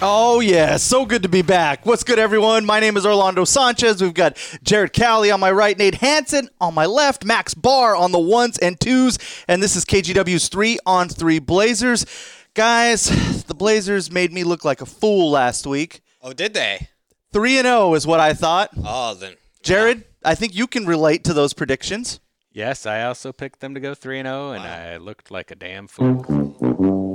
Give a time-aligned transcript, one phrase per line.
[0.00, 0.76] Oh, yeah.
[0.76, 1.84] So good to be back.
[1.84, 2.64] What's good, everyone?
[2.64, 4.00] My name is Orlando Sanchez.
[4.00, 8.12] We've got Jared Cowley on my right, Nate Hansen on my left, Max Barr on
[8.12, 9.18] the ones and twos,
[9.48, 12.06] and this is KGW's three on three Blazers.
[12.54, 16.00] Guys, the Blazers made me look like a fool last week.
[16.22, 16.88] Oh, did they?
[17.32, 18.70] 3 and 0 is what I thought.
[18.84, 19.34] Oh, then.
[19.62, 22.20] Jared, I think you can relate to those predictions.
[22.52, 25.56] Yes, I also picked them to go 3 and 0 and I looked like a
[25.56, 27.07] damn fool.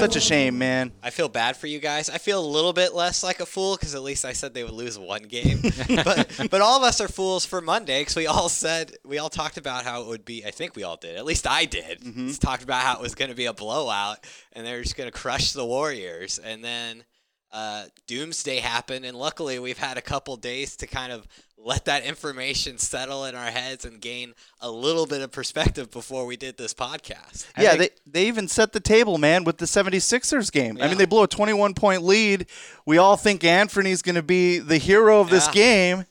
[0.00, 0.92] Such a shame, man.
[1.02, 2.08] I feel bad for you guys.
[2.08, 4.64] I feel a little bit less like a fool because at least I said they
[4.64, 5.60] would lose one game.
[5.88, 9.28] but but all of us are fools for Monday because we all said we all
[9.28, 10.44] talked about how it would be.
[10.44, 11.16] I think we all did.
[11.16, 12.00] At least I did.
[12.00, 12.28] Mm-hmm.
[12.28, 15.10] Just talked about how it was going to be a blowout and they're just going
[15.10, 16.38] to crush the Warriors.
[16.38, 17.04] And then
[17.52, 21.26] uh, Doomsday happened, and luckily we've had a couple days to kind of
[21.62, 26.24] let that information settle in our heads and gain a little bit of perspective before
[26.24, 27.46] we did this podcast.
[27.56, 30.78] I yeah, think- they, they even set the table, man, with the 76ers game.
[30.80, 32.46] I mean, they blew a 21 point lead.
[32.86, 35.52] We all think Anthony's going to be the hero of this Yeah.
[35.52, 36.04] game.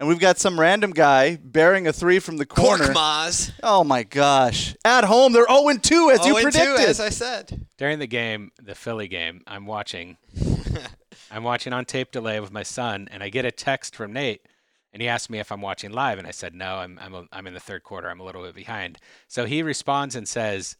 [0.00, 2.86] And we've got some random guy bearing a three from the corner.
[2.86, 3.52] Korkmaz.
[3.62, 4.74] Oh, my gosh.
[4.84, 6.88] At home, they're 0 2, as you 0 and 2, predicted.
[6.88, 7.66] as I said.
[7.78, 10.16] During the game, the Philly game, I'm watching.
[11.30, 14.46] I'm watching on tape delay with my son, and I get a text from Nate,
[14.92, 17.24] and he asked me if I'm watching live, and I said no, I'm I'm a,
[17.32, 18.98] I'm in the third quarter, I'm a little bit behind.
[19.26, 20.76] So he responds and says,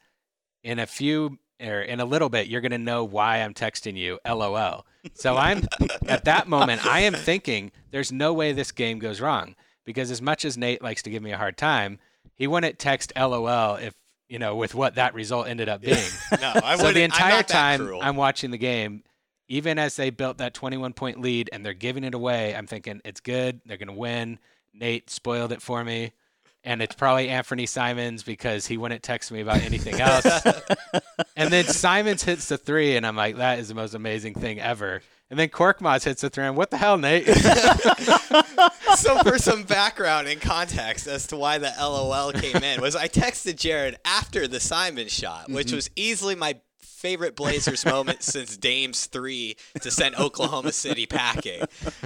[0.62, 4.18] in a few or in a little bit, you're gonna know why I'm texting you,
[4.26, 4.84] LOL.
[5.14, 5.66] So I'm
[6.08, 10.22] at that moment, I am thinking there's no way this game goes wrong because as
[10.22, 11.98] much as Nate likes to give me a hard time,
[12.34, 13.94] he wouldn't text LOL if
[14.28, 15.96] you know with what that result ended up being.
[16.40, 17.94] No, I so the I'm entire that time.
[18.02, 19.04] I'm watching the game,
[19.48, 23.00] even as they built that 21 point lead and they're giving it away, I'm thinking
[23.04, 23.60] it's good.
[23.66, 24.38] They're gonna win.
[24.72, 26.12] Nate spoiled it for me,
[26.64, 30.26] and it's probably Anthony Simons because he wouldn't text me about anything else.
[31.36, 34.60] and then Simons hits the three, and I'm like, that is the most amazing thing
[34.60, 35.02] ever.
[35.30, 36.44] And then Korkmaz hits the three.
[36.44, 37.26] and what the hell, Nate?
[38.96, 43.08] so for some background and context as to why the LOL came in was I
[43.08, 45.76] texted Jared after the Simon shot, which Mm-hmm.
[45.76, 46.56] was easily my
[47.04, 51.62] favorite Blazers moment since Dame's three to send Oklahoma City packing.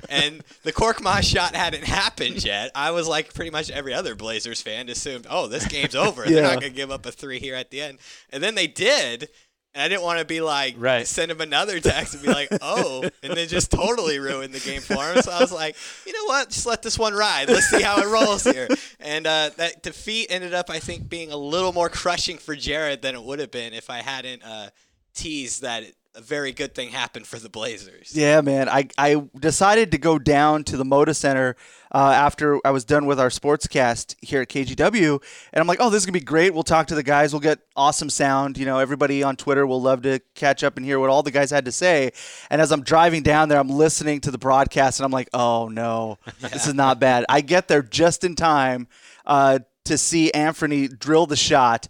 [0.08, 2.72] And the Korkmaz shot hadn't happened yet.
[2.74, 6.24] I was like pretty much every other Blazers fan assumed, oh, this game's over.
[6.24, 7.98] They're not gonna give up a three here at the end.
[8.30, 9.28] And then they did.
[9.74, 11.06] And I didn't want to be like, Right.
[11.06, 14.80] send him another text and be like, oh, and then just totally ruin the game
[14.80, 15.22] for him.
[15.22, 15.76] So I was like,
[16.06, 16.48] you know what?
[16.48, 17.48] Just let this one ride.
[17.48, 18.66] Let's see how it rolls here.
[18.98, 23.02] And uh, that defeat ended up, I think, being a little more crushing for Jared
[23.02, 24.70] than it would have been if I hadn't uh,
[25.14, 25.84] teased that
[26.18, 28.10] a very good thing happened for the Blazers.
[28.12, 28.68] Yeah, man.
[28.68, 31.54] I, I decided to go down to the Moda Center
[31.92, 35.90] uh, after I was done with our sportscast here at KGW, and I'm like, oh,
[35.90, 36.52] this is gonna be great.
[36.52, 37.32] We'll talk to the guys.
[37.32, 38.58] We'll get awesome sound.
[38.58, 41.30] You know, everybody on Twitter will love to catch up and hear what all the
[41.30, 42.10] guys had to say.
[42.50, 45.68] And as I'm driving down there, I'm listening to the broadcast, and I'm like, oh
[45.68, 47.26] no, this is not bad.
[47.28, 48.88] I get there just in time
[49.24, 51.86] uh, to see Anthony drill the shot.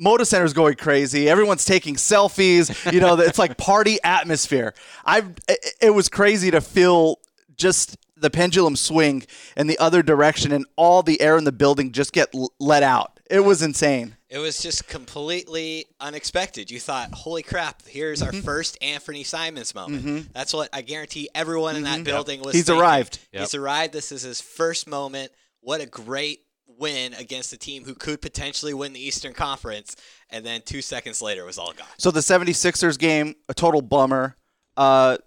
[0.00, 1.28] Moda Center's going crazy.
[1.28, 2.92] Everyone's taking selfies.
[2.92, 4.74] You know, it's like party atmosphere.
[5.04, 5.24] I
[5.80, 7.18] it was crazy to feel
[7.56, 9.22] just the pendulum swing
[9.56, 13.18] in the other direction and all the air in the building just get let out.
[13.30, 14.16] It was insane.
[14.28, 16.70] It was just completely unexpected.
[16.70, 18.36] You thought, holy crap, here's Mm-hmm.
[18.36, 20.32] our first Anthony Simons moment.
[20.32, 22.56] That's what I guarantee everyone in that building was Mm-hmm.
[22.56, 22.80] He's thinking.
[22.82, 23.18] arrived.
[23.32, 23.92] He's arrived.
[23.92, 25.32] This is his first moment.
[25.60, 26.40] What a great
[26.80, 29.94] win against a team who could potentially win the Eastern Conference.
[30.30, 31.86] And then two seconds later, it was all gone.
[31.98, 34.36] So the 76ers game, a total bummer.
[34.76, 35.18] Uh,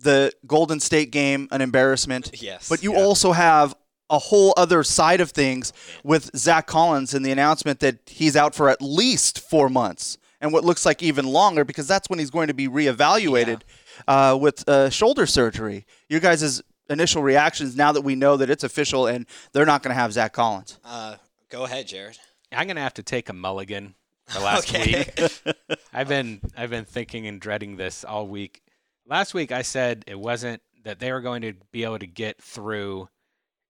[0.00, 2.30] the Golden State game, an embarrassment.
[2.42, 2.68] Yes.
[2.68, 3.74] But you also have
[4.10, 5.72] a whole other side of things
[6.02, 10.52] with Zach Collins and the announcement that he's out for at least four months and
[10.52, 13.62] what looks like even longer because that's when he's going to be reevaluated
[14.06, 15.86] uh, with uh, shoulder surgery.
[16.08, 19.90] You guys' initial reactions now that we know that it's official and they're not going
[19.94, 20.78] to have Zach Collins.
[20.84, 21.16] Uh,
[21.48, 22.18] go ahead, Jared.
[22.52, 23.94] I'm gonna have to take a mulligan
[24.32, 25.06] the last Okay.
[25.16, 25.56] week.
[25.92, 28.62] I've been I've been thinking and dreading this all week.
[29.06, 32.40] Last week I said it wasn't that they were going to be able to get
[32.40, 33.08] through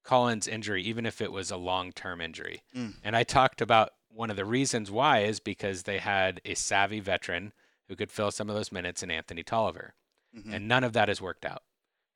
[0.02, 2.62] Collins' injury, even if it was a long-term injury.
[2.76, 2.94] Mm.
[3.02, 7.00] And I talked about one of the reasons why is because they had a savvy
[7.00, 7.52] veteran
[7.88, 9.94] who could fill some of those minutes in Anthony Tolliver,
[10.36, 10.54] Mhm.
[10.54, 11.62] and none of that has worked out.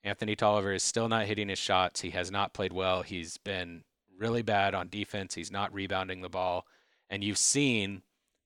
[0.04, 2.00] Anthony Tolliver is still not hitting his shots.
[2.00, 3.02] He has not played well.
[3.02, 3.84] He's been
[4.16, 5.34] really bad on defense.
[5.34, 6.66] He's not rebounding the ball.
[7.10, 8.02] And you've seen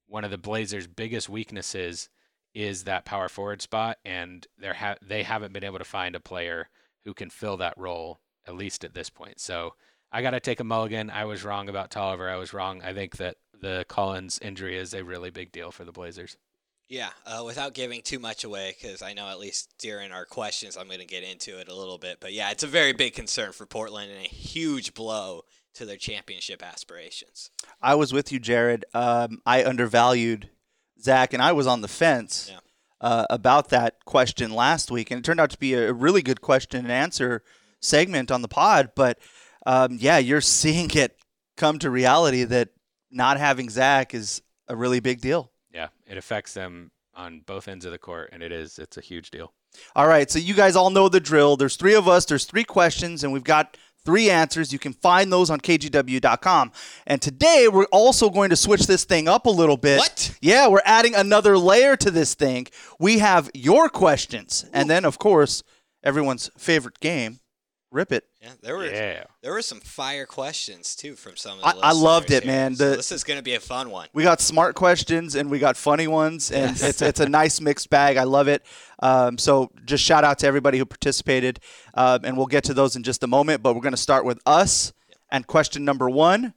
[0.06, 2.08] one of the Blazers' biggest weaknesses
[2.54, 6.20] is that power forward spot, and they're ha- they haven't been able to find a
[6.20, 6.68] player
[7.04, 9.40] who can fill that role at least at this point.
[9.40, 9.74] So
[10.10, 11.10] I got to take a mulligan.
[11.10, 12.28] I was wrong about Tolliver.
[12.28, 12.82] I was wrong.
[12.82, 16.36] I think that the Collins injury is a really big deal for the Blazers.
[16.88, 20.76] Yeah, uh, without giving too much away, because I know at least during our questions,
[20.76, 22.18] I'm going to get into it a little bit.
[22.20, 25.44] But yeah, it's a very big concern for Portland and a huge blow
[25.74, 27.50] to their championship aspirations.
[27.80, 28.84] I was with you, Jared.
[28.92, 30.50] Um, I undervalued
[31.00, 32.58] Zach, and I was on the fence Yeah.
[33.00, 36.42] uh, about that question last week, and it turned out to be a really good
[36.42, 37.42] question and answer
[37.80, 38.90] segment on the pod.
[38.94, 39.18] But
[39.64, 41.16] um, yeah, you're seeing it
[41.56, 42.68] come to reality that
[43.10, 45.51] not having Zach is a really big deal.
[45.72, 49.00] Yeah, it affects them on both ends of the court, and it is it's a
[49.00, 49.52] huge deal.
[49.96, 51.56] All right, so you guys all know the drill.
[51.56, 54.72] There's three of us, there's three questions, and we've got three answers.
[54.72, 56.72] You can find those on kgw.com.
[57.06, 59.98] And today we're also going to switch this thing up a little bit.
[59.98, 60.36] What?
[60.40, 62.66] Yeah, we're adding another layer to this thing.
[62.98, 65.62] We have your questions, and then of course,
[66.02, 67.40] everyone's favorite game,
[67.92, 68.24] Rip It.
[68.40, 69.24] Yeah, there were Yeah.
[69.42, 71.66] there were some fire questions too from some of the.
[71.84, 72.52] I- I loved it, here.
[72.52, 72.74] man.
[72.74, 74.08] So The- this is going to be a fun one.
[74.14, 76.82] We got smart questions and we got funny ones, and Yes.
[76.82, 78.16] it's it's a nice mixed bag.
[78.16, 78.62] I love it.
[79.00, 81.60] Um, so just shout out to everybody who participated,
[81.94, 83.62] um, and we'll get to those in just a moment.
[83.62, 84.92] But we're going to start with us
[85.30, 86.54] and question number one,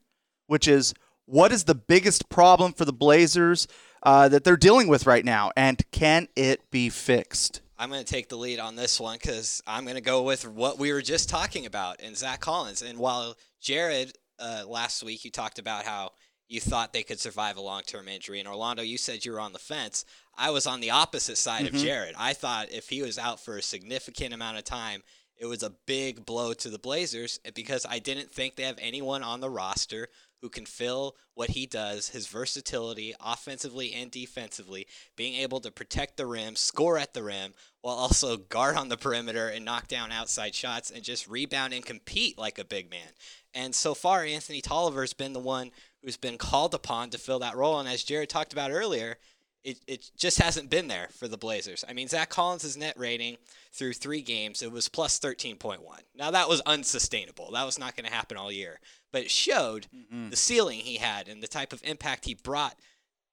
[0.48, 0.94] which is
[1.26, 3.68] what is the biggest problem for the Blazers
[4.04, 7.62] uh, that they're dealing with right now, and can it be fixed?
[7.78, 10.48] I'm going to take the lead on this one because I'm going to go with
[10.48, 12.82] what we were just talking about and Zach Collins.
[12.82, 16.12] And while Jared uh, last week you talked about how
[16.48, 19.54] you thought they could survive a long-term injury, and Orlando, you said you were on
[19.54, 20.06] the fence.
[20.38, 22.16] I was on the opposite side of Jared.
[22.18, 25.02] I thought if he was out for a significant amount of time,
[25.38, 29.24] it was a big blow to the Blazers because I didn't think they have anyone
[29.24, 30.08] on the roster
[30.42, 36.18] who can fill what he does, his versatility offensively and defensively, being able to protect
[36.18, 40.12] the rim, score at the rim, while also guard on the perimeter and knock down
[40.12, 43.10] outside shots and just rebound and compete like a big man.
[43.54, 45.72] And so far, Anthony Tolliver's been the one
[46.04, 47.80] who's been called upon to fill that role.
[47.80, 49.18] And as Jared talked about earlier,
[49.66, 51.84] it, it just hasn't been there for the Blazers.
[51.90, 53.38] I mean, Zach Collins' net rating
[53.74, 55.80] through three games, it was plus 13.1.
[56.16, 57.52] Now, that was unsustainable.
[57.52, 58.80] That was not going to happen all year.
[59.12, 60.30] But it showed mm-hmm.
[60.30, 62.78] the ceiling he had and the type of impact he brought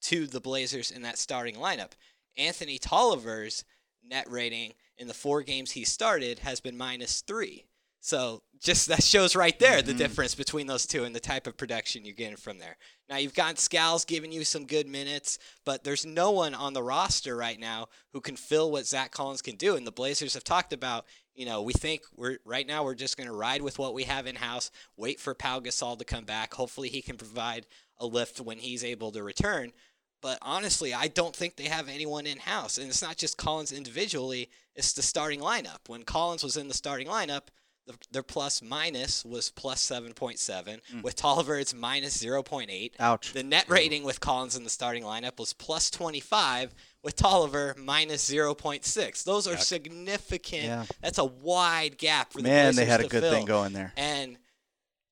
[0.04, 1.92] to the Blazers in that starting lineup.
[2.38, 3.62] Anthony Tolliver's
[4.02, 7.66] net rating in the four games he started has been minus three.
[8.04, 9.98] So just that shows right there the mm-hmm.
[9.98, 12.76] difference between those two and the type of production you're getting from there.
[13.08, 16.82] Now you've got Skal's giving you some good minutes, but there's no one on the
[16.82, 19.76] roster right now who can fill what Zach Collins can do.
[19.76, 21.06] And the Blazers have talked about,
[21.36, 24.02] you know, we think we're right now we're just going to ride with what we
[24.02, 26.54] have in house, wait for Pau Gasol to come back.
[26.54, 27.66] Hopefully he can provide
[27.98, 29.72] a lift when he's able to return.
[30.20, 32.78] But honestly, I don't think they have anyone in house.
[32.78, 35.88] And it's not just Collins individually, it's the starting lineup.
[35.88, 37.48] When Collins was in the starting lineup,
[37.86, 40.38] the, their plus minus was plus 7.7.
[40.38, 41.02] Mm.
[41.02, 42.92] With Tolliver, it's minus 0.8.
[42.98, 43.32] Ouch.
[43.32, 46.74] The net rating with Collins in the starting lineup was plus 25.
[47.02, 49.24] With Tolliver, minus 0.6.
[49.24, 50.64] Those are significant.
[50.64, 50.84] Yeah.
[51.00, 53.32] That's a wide gap for the Man, Blazers they had a good fill.
[53.32, 53.92] thing going there.
[53.96, 54.38] And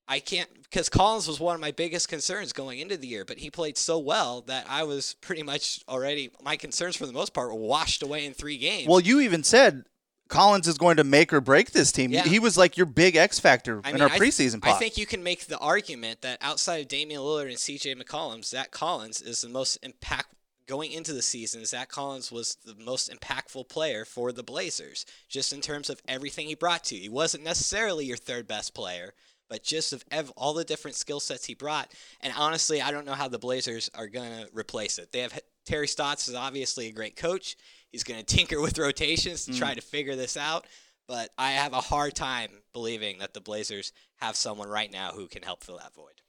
[0.07, 3.37] I can't because Collins was one of my biggest concerns going into the year, but
[3.37, 7.33] he played so well that I was pretty much already my concerns for the most
[7.33, 8.87] part were washed away in three games.
[8.89, 9.85] Well, you even said
[10.31, 12.11] Collins is going to make or break this team.
[12.11, 12.23] Yeah.
[12.23, 14.73] He was like your big X factor I in mean, our I th- preseason I
[14.73, 18.71] think you can make the argument that outside of Damian Lillard and CJ McCollum, Zach
[18.71, 20.29] Collins is the most impact
[20.67, 21.65] going into the season.
[21.65, 26.47] Zach Collins was the most impactful player for the Blazers, just in terms of everything
[26.47, 27.01] he brought to you.
[27.01, 29.13] He wasn't necessarily your third best player,
[29.49, 31.91] but just of ev- all the different skill sets he brought.
[32.21, 35.11] And honestly, I don't know how the Blazers are going to replace it.
[35.11, 37.57] They have Terry Stotts is obviously a great coach.
[37.91, 40.65] He's going to tinker with rotations to try to figure this out.
[41.07, 45.27] But I have a hard time believing that the Blazers have someone right now who
[45.27, 46.21] can help fill that void.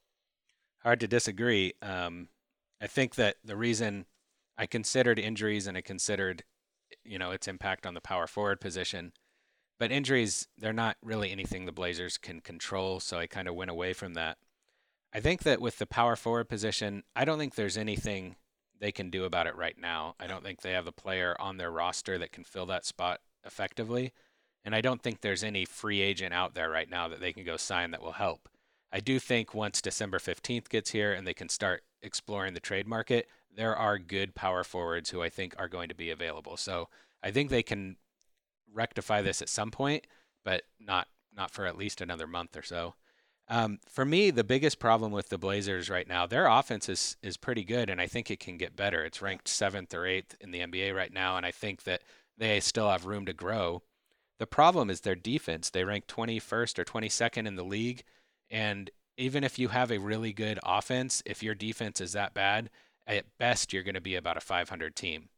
[0.81, 1.73] Hard to disagree.
[1.81, 2.27] Um,
[2.81, 4.05] I think that the reason
[4.57, 6.43] I considered injuries and I considered,
[7.05, 9.13] you know, its impact on the power forward position,
[9.79, 12.99] but injuries they're not really anything the Blazers can control.
[12.99, 14.37] So I kind of went away from that.
[15.13, 18.35] I think that with the power forward position, I don't think there's anything
[18.83, 20.13] they can do about it right now.
[20.19, 23.21] I don't think they have a player on their roster that can fill that spot
[23.45, 24.11] effectively.
[24.65, 27.45] And I don't think there's any free agent out there right now that they can
[27.45, 28.49] go sign that will help.
[28.91, 32.85] I do think once December 15th gets here and they can start exploring the trade
[32.85, 36.57] market, there are good power forwards who I think are going to be available.
[36.57, 36.89] So
[37.23, 37.95] I think they can
[38.69, 40.07] rectify this at some point,
[40.43, 42.95] but not not for at least another month or so.
[43.49, 47.37] Um, for me, the biggest problem with the Blazers right now, their offense is is
[47.37, 49.03] pretty good, and I think it can get better.
[49.03, 52.01] It's ranked seventh or eighth in the NBA right now, and I think that
[52.37, 53.83] they still have room to grow.
[54.39, 55.69] The problem is their defense.
[55.69, 58.03] They rank 21st or 22nd in the league,
[58.49, 62.69] and even if you have a really good offense, if your defense is that bad,
[63.05, 65.29] at best you're going to be about a 500 team.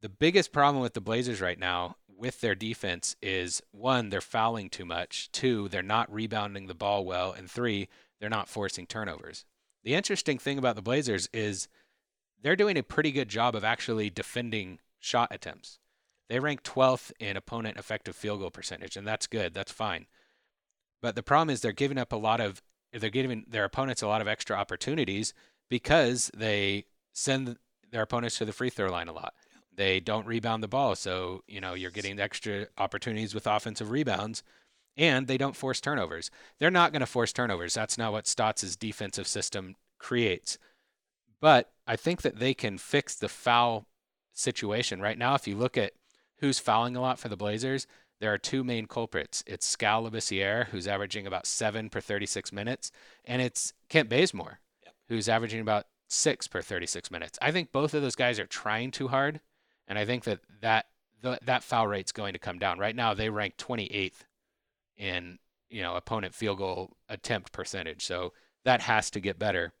[0.00, 4.70] the biggest problem with the Blazers right now with their defense is one, they're fouling
[4.70, 5.30] too much.
[5.30, 7.32] Two, they're not rebounding the ball well.
[7.32, 7.86] And three,
[8.18, 9.44] they're not forcing turnovers.
[9.82, 11.68] The interesting thing about the Blazers is
[12.42, 15.78] they're doing a pretty good job of actually defending shot attempts.
[16.30, 19.52] They rank 12th in opponent effective field goal percentage, and that's good.
[19.52, 20.06] That's fine.
[21.02, 24.06] But the problem is they're giving up a lot of they're giving their opponents a
[24.06, 25.34] lot of extra opportunities
[25.68, 27.58] because they send
[27.90, 29.34] their opponents to the free throw line a lot.
[29.76, 34.42] They don't rebound the ball, so you know you're getting extra opportunities with offensive rebounds,
[34.96, 36.30] and they don't force turnovers.
[36.58, 37.74] They're not going to force turnovers.
[37.74, 40.58] That's not what Stotts' defensive system creates.
[41.40, 43.86] But I think that they can fix the foul
[44.32, 45.34] situation right now.
[45.34, 45.92] If you look at
[46.38, 47.86] who's fouling a lot for the Blazers,
[48.20, 49.42] there are two main culprits.
[49.46, 52.90] It's Skal Labissiere, who's averaging about seven per 36 minutes,
[53.24, 54.94] and it's Kent Bazemore, Yep.
[55.08, 57.38] who's averaging about six per 36 minutes.
[57.42, 59.40] I think both of those guys are trying too hard,
[59.88, 60.86] and I think that that
[61.22, 62.78] the, that foul rate's going to come down.
[62.78, 64.24] Right now, they rank 28th
[64.96, 65.38] in
[65.70, 68.32] you know opponent field goal attempt percentage, so
[68.64, 69.72] that has to get better.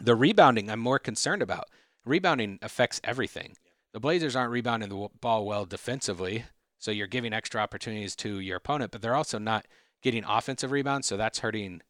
[0.00, 1.66] The rebounding, I'm more concerned about.
[2.04, 3.56] Rebounding affects everything.
[3.92, 6.44] The Blazers aren't rebounding the ball well defensively,
[6.78, 9.66] so you're giving extra opportunities to your opponent, but they're also not
[10.02, 11.80] getting offensive rebounds, so that's hurting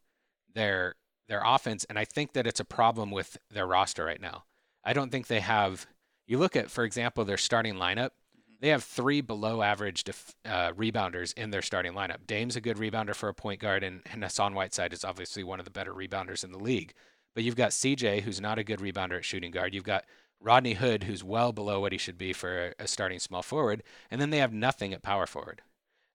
[0.54, 0.94] their
[1.28, 1.84] their offense.
[1.84, 4.44] And I think that it's a problem with their roster right now.
[4.84, 5.86] I don't think they have.
[6.26, 8.10] You look at, for example, their starting lineup.
[8.60, 12.26] They have three below average def, uh, rebounders in their starting lineup.
[12.26, 15.58] Dame's a good rebounder for a point guard, and, and Hassan Whiteside is obviously one
[15.58, 16.94] of the better rebounders in the league.
[17.34, 19.74] But you've got CJ, who's not a good rebounder at shooting guard.
[19.74, 20.04] You've got
[20.40, 23.82] Rodney Hood, who's well below what he should be for a, a starting small forward.
[24.10, 25.60] And then they have nothing at power forward.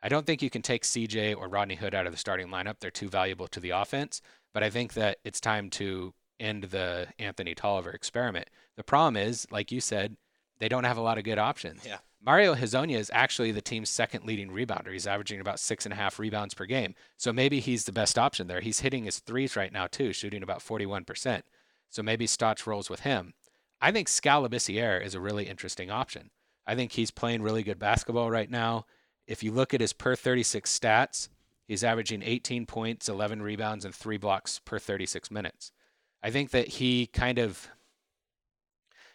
[0.01, 2.79] I don't think you can take CJ or Rodney Hood out of the starting lineup.
[2.79, 4.21] They're too valuable to the offense.
[4.53, 8.49] But I think that it's time to end the Anthony Tolliver experiment.
[8.81, 10.17] The problem is, like you said,
[10.57, 11.85] they don't have a lot of good options.
[11.85, 11.99] Yeah.
[12.19, 14.91] Mario Hezonja is actually the team's second leading rebounder.
[14.91, 16.95] He's averaging about six and a half rebounds per game.
[17.15, 18.59] So maybe he's the best option there.
[18.59, 21.43] He's hitting his threes right now, too, shooting about 41%.
[21.91, 23.35] So maybe Stotts rolls with him.
[23.79, 26.31] I think Skal is a really interesting option.
[26.65, 28.87] I think he's playing really good basketball right now.
[29.27, 31.29] If you look at his per 36 stats,
[31.67, 35.71] he's averaging 18 points, 11 rebounds, and three blocks per 36 minutes.
[36.23, 37.67] I think that he kind of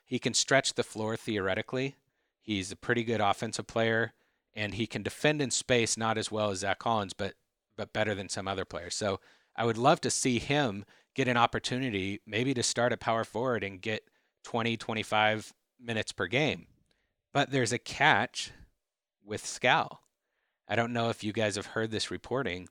[0.06, 1.96] he can stretch the floor theoretically.
[2.40, 4.12] He's a pretty good offensive player,
[4.54, 7.34] and he can defend in space not as well as Zach Collins, but
[7.76, 8.94] but better than some other players.
[8.94, 9.20] So
[9.54, 10.84] I would love to see him
[11.14, 14.08] get an opportunity, maybe to start at power forward and get
[14.44, 16.66] 20, 25 minutes per game.
[17.34, 18.52] But there's a catch
[19.24, 20.00] with Skal.
[20.68, 22.68] I don't know if you guys have heard this reporting,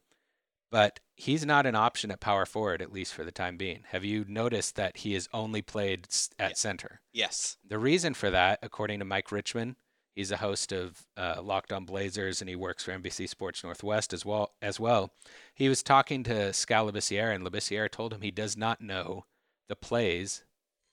[0.72, 3.84] but he's not an option at power forward, at least for the time being.
[3.90, 6.08] Have you noticed that he has only played
[6.38, 6.54] at Yeah.
[6.56, 7.02] center?
[7.14, 7.58] Yes.
[7.66, 9.78] The reason for that, according to Mike Richmond,
[10.14, 14.14] he's a host of uh, Locked On Blazers and he works for NBC Sports Northwest
[14.14, 14.54] as well.
[14.62, 15.14] As well,
[15.54, 19.26] he was talking to Labissiere, and Labissiere told him he does not know
[19.68, 20.44] the plays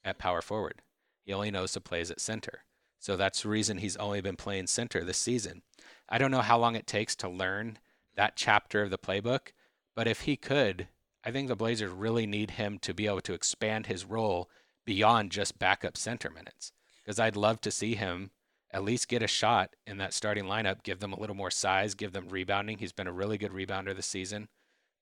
[0.05, 0.83] at power forward.
[1.25, 2.65] He only knows the plays at center.
[2.99, 5.63] So that's the reason he's only been playing center this season.
[6.09, 7.79] I don't know how long it takes to learn
[8.15, 9.49] that chapter of the playbook,
[9.95, 10.89] but if he could,
[11.25, 14.49] I think the Blazers really need him to be able to expand his role
[14.85, 16.73] beyond just backup center minutes.
[17.03, 18.31] Because I'd love to see him
[18.73, 21.95] at least get a shot in that starting lineup, give them a little more size,
[21.95, 22.79] give them rebounding.
[22.79, 24.49] He's been a really good rebounder this season,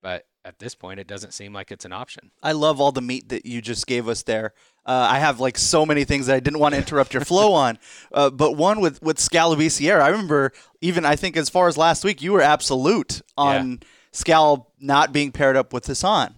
[0.03, 2.31] but at this point, it doesn't seem like it's an option.
[2.43, 4.55] I love all the meat that you just gave us there.
[4.85, 7.53] Uh, I have like so many things that I didn't want to interrupt your flow
[7.53, 7.79] on,
[8.13, 10.01] uh, but one with with Skal Labissiere.
[10.01, 13.81] I remember even I think as far as last week, you were absolute on
[14.13, 16.35] Scal not being paired up with Hassan,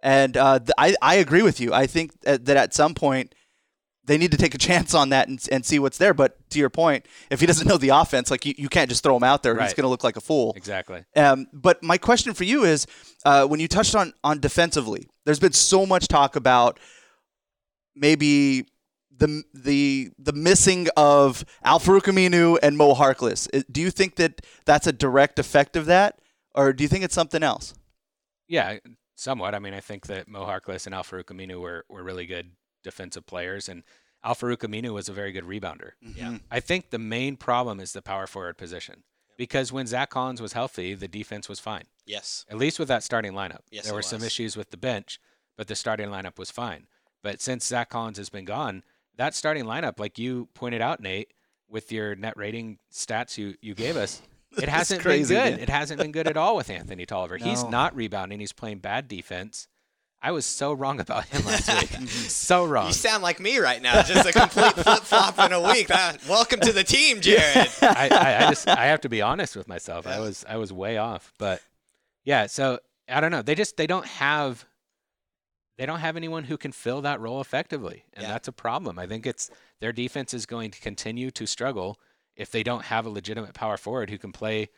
[0.00, 1.72] and uh, th- I I agree with you.
[1.72, 3.34] I think that, that at some point
[4.04, 6.14] they need to take a chance on that and, and see what's there.
[6.14, 9.02] But to your point, if he doesn't know the offense, like you, you can't just
[9.02, 9.60] throw him out there.
[9.60, 10.52] He's going to look like a fool.
[10.56, 11.04] Exactly.
[11.14, 12.86] Um, but my question for you is,
[13.24, 16.78] uh, when you touched on on defensively, there's been so much talk about
[17.94, 18.66] maybe
[19.18, 23.48] the the the missing of Al-Farouq Aminu and Mo Harkless.
[23.70, 26.20] Do you think that that's a direct effect of that,
[26.56, 27.74] or do you think it's something else?
[28.48, 28.78] Yeah,
[29.14, 29.54] somewhat.
[29.54, 33.26] I mean, I think that Mo Harkless and Al-Farouq Aminu were, were really good defensive
[33.26, 33.82] players, and
[34.24, 35.92] Al-Farouq Aminu was a very good rebounder.
[36.00, 36.24] Yeah.
[36.24, 36.36] Mm-hmm.
[36.50, 39.04] I think the main problem is the power forward position.
[39.36, 41.84] Because when Zach Collins was healthy, the defense was fine.
[42.06, 42.46] Yes.
[42.48, 43.60] At least with that starting lineup.
[43.70, 45.20] Yes, there it were some issues with the bench,
[45.58, 46.86] but the starting lineup was fine.
[47.22, 48.82] But since Zach Collins has been gone,
[49.16, 51.32] that starting lineup, like you pointed out, Nate,
[51.68, 54.22] with your net rating stats you, you gave us,
[54.62, 55.50] it hasn't crazy, been good.
[55.54, 55.60] man.
[55.60, 57.36] It hasn't been good at all with Anthony Tolliver.
[57.36, 58.40] He's not rebounding.
[58.40, 59.68] He's playing bad defense.
[60.22, 62.08] I was so wrong about him last week.
[62.08, 62.86] so wrong.
[62.88, 64.02] You sound like me right now.
[64.02, 65.88] Just a complete flip flop in a week.
[65.88, 67.68] That, welcome to the team, Jared.
[67.82, 70.06] I, I, I just I have to be honest with myself.
[70.06, 71.32] I was I was way off.
[71.38, 71.60] But
[72.24, 73.42] yeah, so I don't know.
[73.42, 74.64] They just they don't have
[75.78, 78.32] they don't have anyone who can fill that role effectively, and Yeah.
[78.32, 78.98] that's a problem.
[78.98, 82.00] I think it's their defense is going to continue to struggle
[82.36, 84.68] if they don't have a legitimate power forward who can play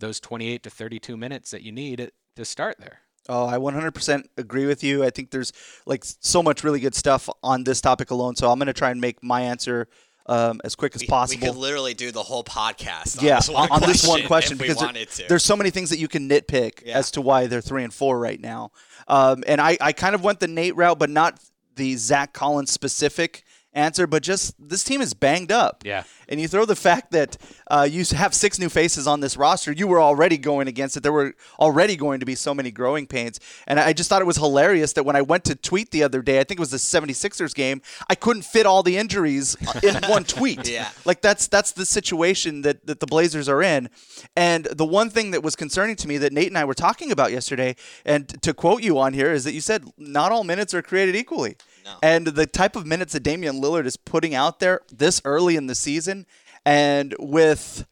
[0.00, 2.98] those 28 to 32 minutes that you need to start there.
[3.28, 5.02] Oh, I 100% agree with you.
[5.04, 5.52] I think there's
[5.86, 8.36] like so much really good stuff on this topic alone.
[8.36, 9.88] So I'm going to try and make my answer
[10.26, 11.40] um, as quick as We- possible.
[11.40, 14.22] We could literally do the whole podcast on yeah, this one on, on this one
[14.26, 15.24] question if we because there- to.
[15.28, 16.98] there's so many things that you can nitpick Yeah.
[16.98, 18.72] as to why they're three and four right now.
[19.08, 21.38] Um, and I, I kind of went the Nate route, but not
[21.76, 23.44] the Zach Collins specific
[23.74, 25.82] answer, but just this team is banged up.
[25.84, 26.04] Yeah.
[26.28, 29.72] And you throw the fact that uh, you have six new faces on this roster,
[29.72, 31.02] you were already going against it.
[31.02, 33.40] There were already going to be so many growing pains.
[33.66, 36.22] And I just thought it was hilarious that when I went to tweet the other
[36.22, 39.94] day, I think it was the 76ers game, I couldn't fit all the injuries in
[40.08, 40.68] one tweet.
[40.68, 40.90] Yeah.
[41.04, 43.90] Like that's that's the situation that, that the Blazers are in.
[44.36, 47.10] And the one thing that was concerning to me that Nate and I were talking
[47.10, 50.72] about yesterday, and to quote you on here, is that you said not all minutes
[50.74, 51.56] are created equally.
[51.84, 51.96] No.
[52.02, 55.66] And the type of minutes that Damian Lillard is putting out there this early in
[55.66, 56.26] the season,
[56.64, 57.86] and with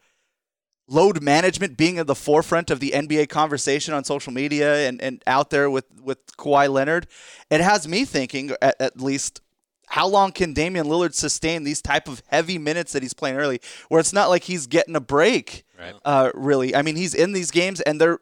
[0.87, 5.23] load management being at the forefront of the NBA conversation on social media and, and
[5.25, 7.07] out there with, with Kawhi Leonard,
[7.49, 9.41] it has me thinking at, at least
[9.87, 13.61] how long can Damian Lillard sustain these type of heavy minutes that he's playing early,
[13.89, 15.65] where it's not like he's getting a break.
[15.79, 15.93] Right.
[16.03, 18.19] Uh, really, I mean, he's in these games and they're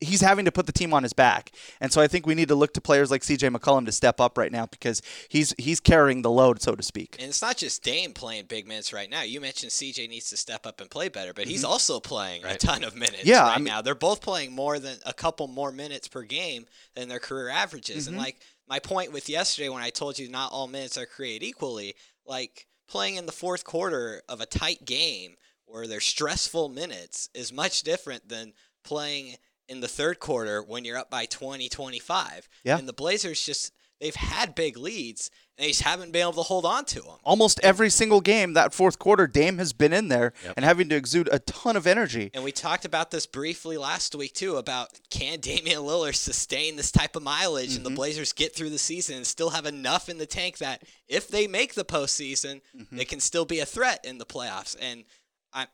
[0.00, 2.48] he's having to put the team on his back, and so I think we need
[2.48, 3.48] to look to players like C.J.
[3.48, 7.16] McCollum to step up right now because he's he's carrying the load, so to speak.
[7.18, 9.22] And it's not just Dame playing big minutes right now.
[9.22, 12.56] You mentioned CJ needs to step up and play better, but he's also playing a
[12.56, 13.28] ton of minutes Mm-hmm.
[13.28, 13.82] Yeah, right I mean- now.
[13.82, 18.04] They're both playing more than a couple more minutes per game than their career averages.
[18.04, 18.14] Mm-hmm.
[18.14, 18.36] And like
[18.68, 21.94] my point with yesterday when I told you not all minutes are created equally,
[22.26, 27.52] like playing in the fourth quarter of a tight game where they're stressful minutes is
[27.52, 28.52] much different than
[28.84, 29.36] playing
[29.68, 32.48] in the third quarter when you're up by 20, 25.
[32.64, 32.78] Yeah.
[32.78, 36.42] And the Blazers just they've had big leads and they just haven't been able to
[36.42, 37.16] hold on to them.
[37.24, 40.54] Almost every single game that fourth quarter, Dame has been in there Yep.
[40.56, 42.30] and having to exude a ton of energy.
[42.34, 46.92] And we talked about this briefly last week too about can Damian Lillard sustain this
[46.92, 47.96] type of mileage and the mm-hmm.
[47.96, 51.46] Blazers get through the season and still have enough in the tank that if they
[51.46, 52.96] make the postseason, mm-hmm.
[52.96, 54.76] they can still be a threat in the playoffs.
[54.80, 55.04] And
[55.52, 55.66] I,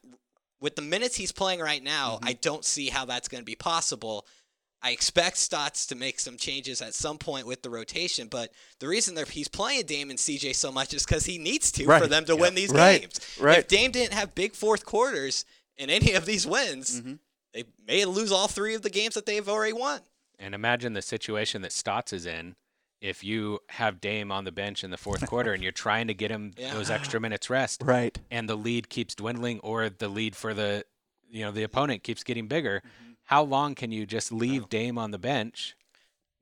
[0.63, 3.57] with the minutes he's playing right now, I don't see how that's going to be
[3.57, 4.27] possible.
[4.85, 8.89] I expect Stotts to make some changes at some point with the rotation, but the
[8.89, 12.07] reason that he's playing Dame and CJ so much is because he needs to for
[12.09, 13.03] them to win these Right.
[13.03, 13.21] games.
[13.41, 13.59] Right.
[13.59, 15.45] If Dame didn't have big fourth quarters
[15.77, 17.15] in any of these wins, Mm-hmm.
[17.55, 20.01] they may lose all three of the games that they've already won.
[20.39, 22.57] And imagine the situation that Stotts is in
[23.03, 26.15] if you have Dame on the bench in the fourth quarter and you're trying to
[26.15, 26.73] get him Yeah.
[26.73, 28.17] those extra minutes rest Right.
[28.31, 30.85] and the lead keeps dwindling or the lead for the
[31.29, 32.81] you know the opponent keeps getting bigger.
[32.85, 33.13] Mm-hmm.
[33.25, 35.75] How long can you just leave Dame on the bench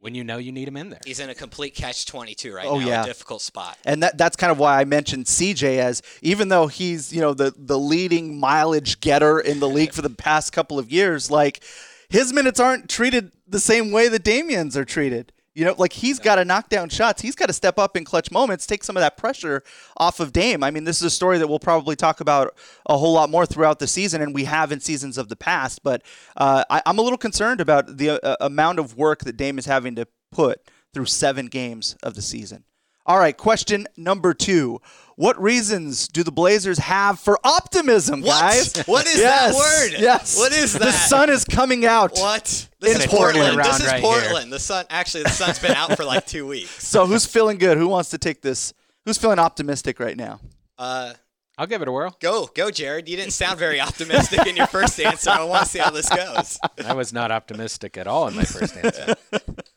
[0.01, 1.01] when you know you need him in there?
[1.05, 3.03] He's in a complete catch 22 right Oh, now, yeah.
[3.03, 3.79] a difficult spot.
[3.85, 7.35] And that, that's kind of why I mentioned CJ as even though he's, you know,
[7.35, 11.63] the, the leading mileage getter in the league for the past couple of years, like
[12.09, 15.33] his minutes aren't treated the same way that Damian's are treated.
[15.61, 17.21] You know, like he's got to knock down shots.
[17.21, 19.63] He's got to step up in clutch moments, take some of that pressure
[19.99, 20.65] off of Dame.
[20.65, 23.45] I mean, this is a story that we'll probably talk about a whole lot more
[23.45, 25.83] throughout the season, and we have in seasons of the past.
[25.83, 26.01] But
[26.35, 29.67] uh, I, I'm a little concerned about the uh, amount of work that Dame is
[29.67, 30.63] having to put
[30.95, 32.65] through seven games of the season.
[33.05, 34.81] All right, question number two.
[35.21, 38.41] What reasons do the Blazers have for optimism, What?
[38.41, 38.75] guys?
[38.87, 40.01] What is yes, that word?
[40.01, 40.39] Yes.
[40.39, 40.79] What is that?
[40.81, 42.13] The sun is coming out.
[42.15, 42.69] What?
[42.81, 43.37] In This is Portland.
[43.57, 43.59] Portland.
[43.67, 44.11] This is right here.
[44.11, 44.51] Portland.
[44.51, 46.71] The sun actually the sun's been out for like two weeks.
[46.89, 47.77] So who's feeling good?
[47.77, 48.73] Who wants to take this?
[49.05, 50.41] Who's feeling optimistic right now?
[50.79, 51.13] Uh,
[51.59, 52.17] I'll give it a whirl.
[52.19, 53.07] go, go, Jared.
[53.07, 55.29] You didn't sound very optimistic in your first answer.
[55.29, 56.59] I want to see how this goes.
[56.83, 59.15] I was not optimistic at all in my first answer.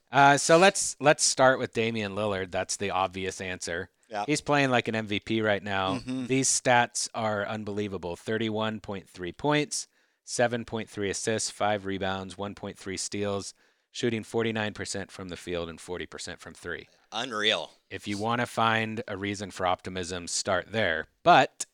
[0.10, 2.50] Uh, so let's let's start with Damian Lillard.
[2.50, 3.90] That's the obvious answer.
[4.14, 4.26] Yeah.
[4.28, 5.96] He's playing like an MVP right now.
[5.96, 6.28] Mm-hmm.
[6.28, 9.88] These stats are unbelievable: thirty-one point three points,
[10.24, 13.56] seven point three assists, five rebounds, one point three steals,
[13.92, 16.88] shooting forty-nine percent from the field and forty percent from three.
[17.12, 17.72] Unreal.
[17.90, 21.08] If you want to find a reason for optimism, start there.
[21.24, 21.66] But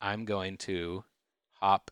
[0.00, 1.02] I'm going to
[1.60, 1.90] hop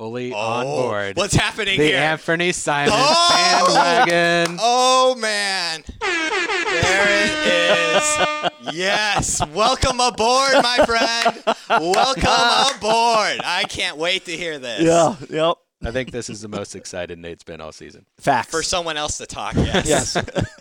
[0.00, 1.98] fully on Oh, board What's happening the here?
[1.98, 3.66] Anthony Simons Oh!
[3.66, 4.56] bandwagon.
[4.58, 5.84] Oh man.
[6.00, 8.74] There it is.
[8.74, 9.46] Yes.
[9.48, 11.42] Welcome aboard, my friend.
[11.68, 12.74] Welcome ah.
[12.74, 13.42] aboard.
[13.44, 14.80] I can't wait to hear this.
[14.80, 15.16] Yeah.
[15.28, 15.56] Yep.
[15.84, 18.06] I think this is the most excited Nate's been all season.
[18.18, 18.50] Facts.
[18.50, 19.86] For someone else to talk, yes.
[19.86, 20.16] yes.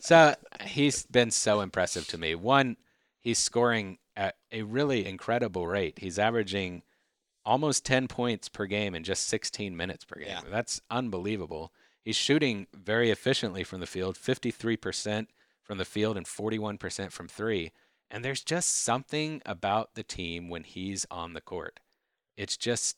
[0.00, 0.34] So
[0.66, 2.34] he's been so impressive to me.
[2.34, 2.76] One,
[3.20, 5.98] he's scoring at a really incredible rate.
[5.98, 6.82] He's averaging
[7.44, 10.28] almost 10 points per game in just 16 minutes per game.
[10.28, 10.40] Yeah.
[10.50, 11.72] That's unbelievable.
[12.02, 15.26] He's shooting very efficiently from the field, 53%
[15.62, 17.72] from the field and 41% from three.
[18.10, 21.80] And there's just something about the team when he's on the court.
[22.36, 22.96] It's just,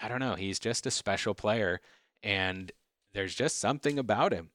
[0.00, 1.80] I don't know, he's just a special player.
[2.22, 2.70] And
[3.12, 4.50] there's just something about him.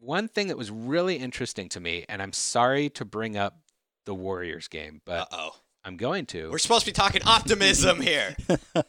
[0.00, 3.60] One thing that was really interesting to me, and I'm sorry to bring up
[4.04, 5.56] the Warriors game, but oh.
[5.86, 6.50] I'm going to.
[6.50, 8.36] We're supposed to be talking optimism here.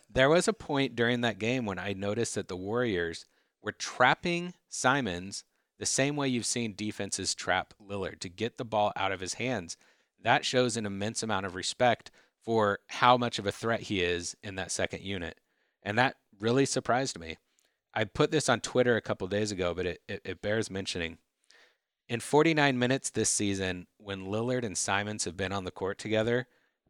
[0.10, 3.28] There was a point during that game when I noticed that the Warriors
[3.62, 5.44] were trapping Simons
[5.78, 9.36] the same way you've seen defenses trap Lillard to get the ball out of his
[9.36, 9.78] hands.
[10.24, 12.10] That shows an immense amount of respect
[12.44, 15.40] for how much of a threat he is in that second unit.
[15.84, 17.38] And that really surprised me.
[17.94, 21.20] I put this on Twitter a couple days ago, but it, it, it bears mentioning.
[22.10, 26.48] In 49 minutes this season, when Lillard and Simons have been on the court together,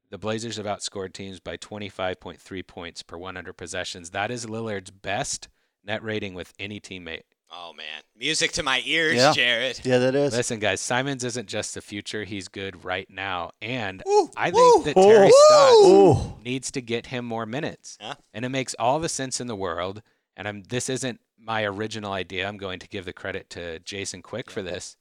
[0.10, 4.12] the Blazers have outscored teams by 25.3 points per 100 possessions.
[4.12, 5.48] That is Lillard's best
[5.84, 7.24] net rating with any teammate.
[7.50, 9.32] Oh man, music to my ears, Yeah.
[9.32, 9.80] Jared.
[9.86, 10.34] Yeah, that is.
[10.36, 13.52] Listen, guys, Simons isn't just the future; he's good right now.
[13.62, 14.84] And Woo, I woo.
[14.84, 16.16] think that Terry Oh.
[16.34, 18.16] Stotts needs to get him more minutes, Yeah.
[18.34, 20.02] and it makes all the sense in the world.
[20.36, 22.46] And I'm this isn't my original idea.
[22.50, 24.98] I'm going to give the credit to Jason Quick for this.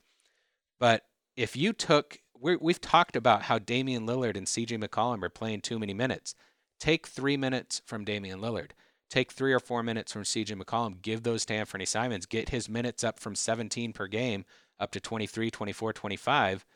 [0.78, 1.02] But
[1.36, 5.60] if you took, we're, we've talked about how Damian Lillard and CJ McCollum are playing
[5.60, 6.34] too many minutes.
[6.78, 8.72] Take three minutes from Damian Lillard.
[9.08, 11.00] Take three or four minutes from CJ McCollum.
[11.00, 12.26] Give those to Anthony Simons.
[12.26, 14.44] Get his minutes up from 17 per game
[14.78, 16.66] up to 23, 24, 25,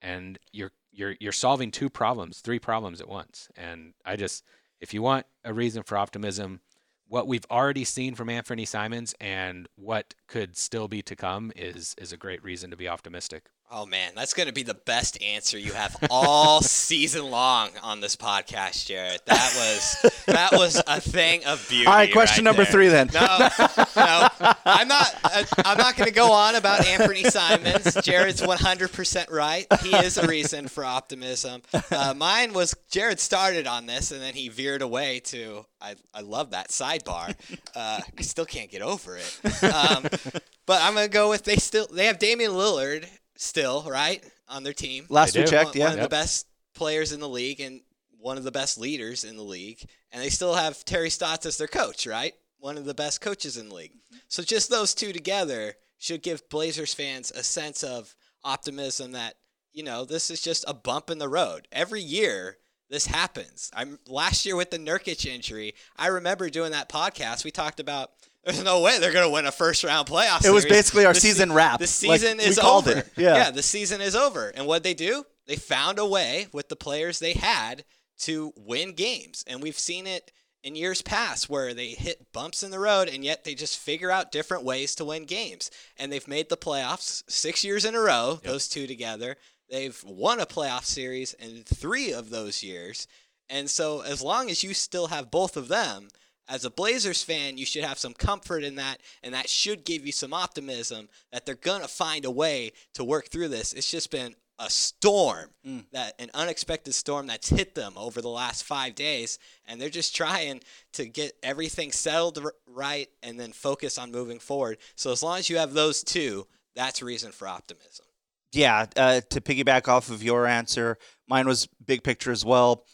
[0.00, 3.48] and you're you're you're solving two problems, three problems at once.
[3.56, 4.44] And I just,
[4.80, 6.60] if you want a reason for optimism,
[7.08, 11.94] what we've already seen from Anthony Simons and what could still be to come is
[11.98, 13.46] is a great reason to be optimistic.
[13.74, 18.00] Oh man, that's going to be the best answer you have all season long on
[18.00, 19.20] this podcast, Jared.
[19.24, 21.86] That was that was a thing of beauty.
[21.86, 22.72] All right, question right number there.
[22.72, 23.08] three then.
[23.14, 23.48] No,
[23.96, 24.28] no,
[24.66, 25.14] I'm not.
[25.24, 27.94] uh, I'm not going to go on about Anthony Simons.
[28.02, 29.66] Jared's 100% right.
[29.82, 31.62] He is a reason for optimism.
[31.90, 35.64] Uh, mine was Jared started on this and then he veered away to.
[35.82, 37.34] I I love that sidebar.
[37.74, 39.64] Uh, I still can't get over it.
[39.64, 40.04] Um,
[40.66, 44.62] but I'm going to go with they still they have Damian Lillard still right on
[44.62, 45.06] their team.
[45.08, 45.84] Last we checked, One- yeah.
[45.86, 47.80] one of the best players in the league and
[48.18, 51.58] one of the best leaders in the league, and they still have Terry Stotts as
[51.58, 52.34] their coach, right?
[52.60, 53.92] One of the best coaches in the league.
[54.28, 58.14] So just those two together should give Blazers fans a sense of
[58.44, 59.34] optimism that
[59.72, 61.66] you know this is just a bump in the road.
[61.72, 62.58] Every year
[62.92, 63.70] this happens.
[63.74, 65.74] I'm last year with the Nurkic injury.
[65.96, 67.44] I remember doing that podcast.
[67.44, 68.10] We talked about.
[68.44, 70.44] There's no way they're going to win a first round playoff.
[70.44, 71.78] It was basically our The se- season wrap.
[71.78, 71.88] The Like,
[72.20, 72.98] season we is called over.
[72.98, 73.08] it.
[73.16, 73.50] Yeah.
[73.52, 74.48] the season is over.
[74.48, 75.24] And what they do?
[75.46, 77.84] They found a way with the players they had
[78.22, 79.44] to win games.
[79.46, 80.32] And we've seen it
[80.64, 84.10] in years past where they hit bumps in the road and yet they just figure
[84.10, 85.70] out different ways to win games.
[85.96, 89.36] And they've made the playoffs six years in a row, those two together.
[89.72, 93.08] They've won a playoff series in three of those years.
[93.48, 96.08] And so as long as you still have both of them,
[96.46, 100.04] as a Blazers fan, you should have some comfort in that, and that should give
[100.04, 103.72] you some optimism that they're gonna find a way to work through this.
[103.72, 105.78] It's just been a storm, hmm.
[105.92, 110.14] that an unexpected storm that's hit them over the last five days, and they're just
[110.14, 110.60] trying
[110.92, 114.76] to get everything settled r- right and then focus on moving forward.
[114.96, 118.04] So as long as you have those two, that's reason for optimism.
[118.52, 122.84] Yeah, uh, to piggyback off of your answer, mine was big picture as well.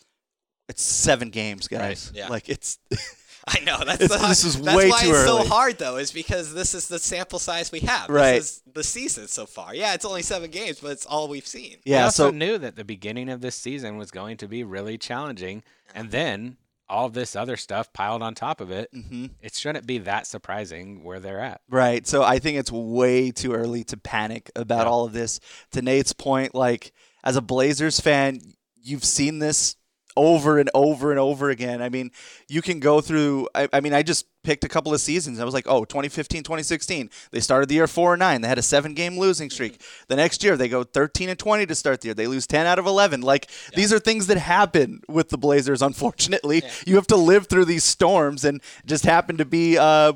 [0.69, 2.13] It's seven games, guys.
[2.15, 2.29] Yeah.
[2.29, 2.79] Like it's
[3.49, 5.43] I know that's It's- the, this is that's way why too it's early.
[5.45, 8.11] so hard though, is because this is the sample size we have.
[8.11, 8.33] Right.
[8.35, 9.75] This is the season so far.
[9.75, 11.77] Yeah, it's only seven games, but it's all we've seen.
[11.87, 12.05] We yeah.
[12.05, 15.63] also So knew that the beginning of this season was going to be really challenging,
[15.95, 16.59] and then
[16.91, 18.93] all this other stuff piled on top of it.
[18.95, 19.31] Mhm.
[19.43, 21.61] It shouldn't be that surprising where they're at.
[21.69, 22.07] Right.
[22.07, 24.91] So I think it's way too early to panic about Yeah.
[24.91, 25.41] all of this.
[25.73, 26.93] To Nate's point, like
[27.25, 28.41] as a Blazers fan,
[28.83, 29.77] you've seen this
[30.19, 31.81] over and over and over again.
[31.81, 32.11] I mean,
[32.49, 35.41] you can go through I, I mean, I just picked a couple of seasons.
[35.41, 37.11] I was like, oh, 2015, 2016.
[37.31, 38.41] They started the year 4 and 9.
[38.41, 39.81] They had a 7-game losing streak.
[40.09, 42.15] The next year they go 13 and 20 to start the year.
[42.15, 43.21] They lose 10 out of 11.
[43.23, 46.63] Like these are things that happen with the Blazers unfortunately.
[46.87, 50.15] You have to live through these storms and just happen to be uh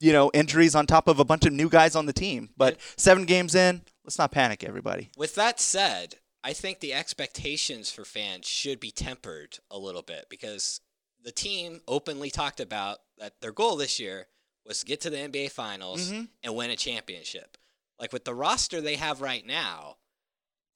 [0.00, 2.50] you know, injuries on top of a bunch of new guys on the team.
[2.56, 5.10] But seven games in, let's not panic, everybody.
[5.16, 10.26] With that said, I think the expectations for fans should be tempered a little bit
[10.30, 10.80] because
[11.22, 14.28] the team openly talked about that their goal this year
[14.64, 16.24] was to get to the NBA Finals Mm-hmm.
[16.44, 17.56] and win a championship.
[17.98, 19.96] Like with the roster they have right now,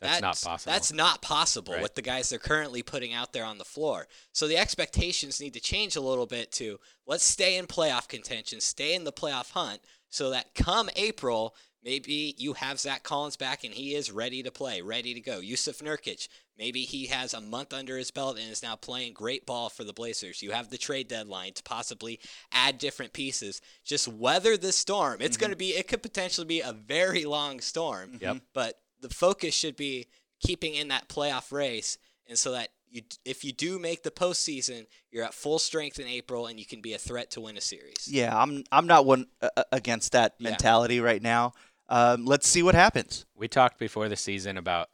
[0.00, 0.72] That's not possible.
[0.72, 1.82] That's not possible Right.
[1.82, 4.08] with the guys they're currently putting out there on the floor.
[4.32, 8.60] So the expectations need to change a little bit to let's stay in playoff contention,
[8.60, 13.64] stay in the playoff hunt, so that come April, maybe you have Zach Collins back
[13.64, 15.40] and he is ready to play, ready to go.
[15.40, 19.46] Jusuf Nurkic, maybe he has a month under his belt and is now playing great
[19.46, 20.42] ball for the Blazers.
[20.42, 22.20] You have the trade deadline to possibly
[22.52, 23.60] add different pieces.
[23.84, 25.18] Just weather the storm.
[25.20, 28.38] It's going to be, it could potentially be a very long storm Yep.
[28.54, 30.06] but the focus should be
[30.40, 34.86] keeping in that playoff race, and so that you, if you do make the postseason,
[35.10, 37.60] you're at full strength in April, and you can be a threat to win a
[37.60, 38.06] series.
[38.08, 40.50] Yeah, I'm I'm not one uh, uh, against that Yeah.
[40.50, 41.54] mentality right now.
[41.92, 43.26] Um, let's see what happens.
[43.36, 44.88] We talked before the season about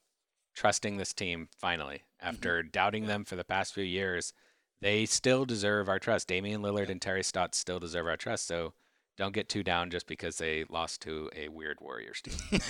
[0.57, 2.03] trusting this team finally.
[2.21, 4.33] After doubting them for the past few years,
[4.81, 6.27] they still deserve our trust.
[6.27, 8.49] Damian Lillard and Terry Stotts still deserve our trust.
[8.49, 8.75] So
[9.19, 12.61] don't get too down just because they lost to a weird Warriors team.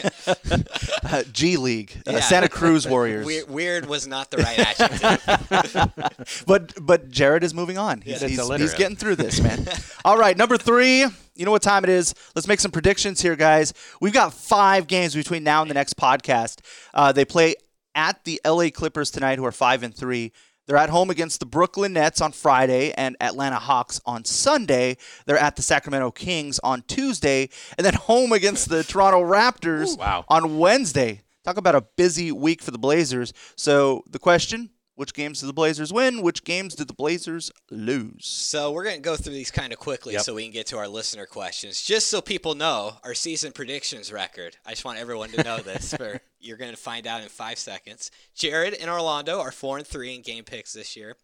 [1.05, 2.21] Uh, G League, uh, Yeah.
[2.21, 3.27] Santa Cruz Warriors.
[3.27, 6.45] Weird, weird was not the right adjective.
[6.47, 8.01] but but Jared is moving on.
[8.01, 8.29] He's, Yeah.
[8.29, 9.67] He's, he's getting through this, man.
[10.05, 11.01] All right, number three.
[11.35, 12.15] You know what time it is?
[12.35, 13.73] Let's make some predictions here, guys.
[14.01, 16.61] We've got five games between now and the next podcast.
[16.95, 17.55] Uh, they play
[17.95, 20.33] at the LA Clippers tonight, who are five and three.
[20.69, 24.99] They're at home against the Brooklyn Nets on Friday and Atlanta Hawks on Sunday.
[25.25, 30.27] They're at the Sacramento Kings on Tuesday, and then home against the Toronto Raptors Wow.
[30.29, 31.23] on Wednesday.
[31.43, 33.33] Talk about a busy week for the Blazers.
[33.57, 36.23] So the question: Which games did the Blazers win?
[36.23, 38.27] Which games did the Blazers lose?
[38.27, 40.23] So we're going to go through these kind of quickly Yep.
[40.23, 41.81] so we can get to our listener questions.
[41.81, 44.57] Just so people know our season predictions record.
[44.67, 45.95] I just want everyone to know this.
[45.95, 48.11] For you're going to find out in five seconds.
[48.35, 51.15] Jared and Orlando are four and three in game picks this year.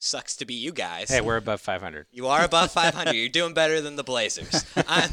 [0.00, 1.08] Sucks to be you guys.
[1.08, 2.06] hey, we're above 500.
[2.12, 3.12] You are above 500.
[3.14, 4.64] You're doing better than the Blazers.
[4.86, 5.10] I'm,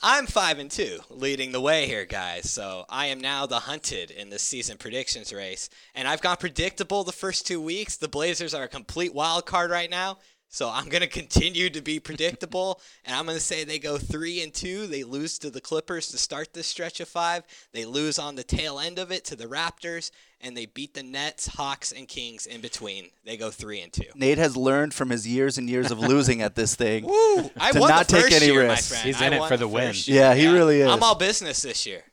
[0.00, 2.48] I'm five and two, leading the way here, guys.
[2.48, 7.02] So I am now the hunted in this season predictions race, and I've gone predictable
[7.02, 7.96] the first two weeks.
[7.96, 10.18] The Blazers are a complete wild card right now,
[10.48, 14.52] so I'm gonna continue to be predictable, and I'm gonna say they go three and
[14.52, 14.86] two.
[14.86, 17.42] They lose to the Clippers to start this stretch of five.
[17.72, 21.02] They lose on the tail end of it to the Raptors, and they beat the
[21.02, 23.10] Nets, Hawks, and Kings in between.
[23.24, 24.04] They go three and two.
[24.14, 27.04] Nate has learned from his years and years of losing at this thing.
[27.04, 27.50] Woo!
[27.58, 28.90] I To won not the take first any year, risks.
[28.90, 29.06] my friend.
[29.06, 30.16] He's I in it for the first win.
[30.16, 30.88] Yeah, he really is.
[30.90, 32.04] I'm all business this year.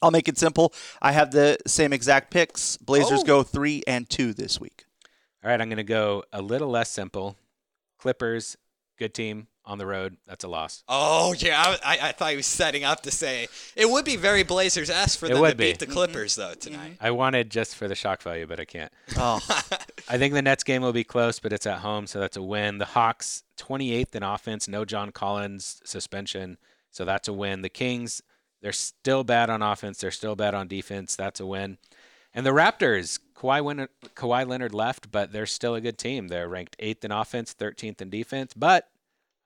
[0.00, 0.72] I'll make it simple.
[1.02, 2.76] I have the same exact picks.
[2.76, 3.24] Blazers Oh.
[3.24, 4.84] go three and two this week.
[5.42, 7.36] All right, I'm going to go a little less simple.
[7.98, 8.56] Clippers,
[8.98, 10.16] good team on the road.
[10.26, 10.82] That's a loss.
[10.88, 14.16] Oh yeah, I, I, I thought he was setting up to say it would be
[14.16, 15.68] very Blazers esque for It them to be.
[15.68, 15.92] beat the mm-hmm.
[15.92, 16.96] Clippers though tonight.
[17.00, 18.90] I wanted just for the shock value, but I can't.
[19.16, 19.40] Oh,
[20.08, 22.42] I think the Nets game will be close, but it's at home, so that's a
[22.42, 22.78] win.
[22.78, 26.56] The Hawks, 28th in offense, no John Collins suspension,
[26.90, 27.60] so that's a win.
[27.60, 28.22] The Kings,
[28.62, 31.78] they're still bad on offense, they're still bad on defense, that's a win.
[32.34, 36.28] And the Raptors, Kawhi, Leonard, Kawhi Leonard left, but they're still a good team.
[36.28, 38.88] They're ranked eighth in offense, 13th in defense, but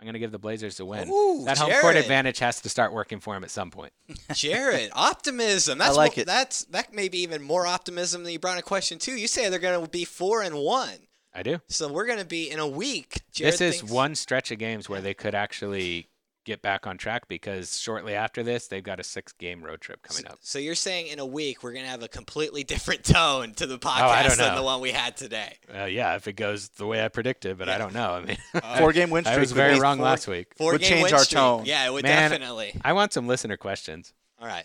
[0.00, 1.08] I'm going to give the Blazers a win.
[1.08, 3.92] Ooh, that home court advantage has to start working for him at some point.
[4.34, 5.78] Jared, optimism.
[5.78, 6.26] That's like mo- it.
[6.26, 9.12] That's that may be even more optimism than you brought in question two.
[9.12, 11.60] You say they're going to be four and one, I do.
[11.68, 13.20] so we're going to be in a week.
[13.32, 16.08] Jared this is thinks- one stretch of games where they could actually
[16.44, 20.02] get back on track because shortly after this, they've got a six game road trip
[20.02, 20.38] coming up.
[20.40, 23.66] So you're saying in a week we're going to have a completely different tone to
[23.66, 25.56] the podcast Oh, than the one we had today.
[25.72, 28.12] Uh, yeah, if it goes the way I predicted, but I don't know.
[28.12, 28.36] I mean,
[28.78, 29.36] four game win streak.
[29.36, 30.48] I was very wrong four- last week.
[30.56, 31.38] Four Would game change win our streak.
[31.38, 31.64] tone.
[31.64, 32.72] Yeah, it would Man, definitely.
[32.84, 34.12] I want some listener questions.
[34.40, 34.64] All right,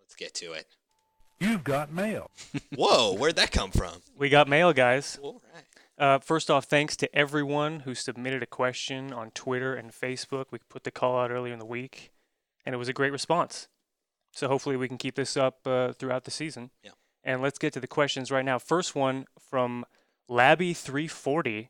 [0.00, 0.66] let's get to it.
[1.40, 2.30] You've got mail.
[2.76, 3.94] Whoa, where'd that come from?
[4.16, 5.18] We got mail, guys.
[5.20, 5.64] All right.
[6.02, 10.46] Uh, first off, thanks to everyone who submitted a question on Twitter and Facebook.
[10.50, 12.10] We put the call out earlier in the week,
[12.66, 13.68] and it was a great response.
[14.32, 16.70] So hopefully we can keep this up uh, throughout the season.
[16.82, 16.90] Yeah.
[17.22, 18.58] And let's get to the questions right now.
[18.58, 19.84] First one from
[20.28, 21.68] Labby340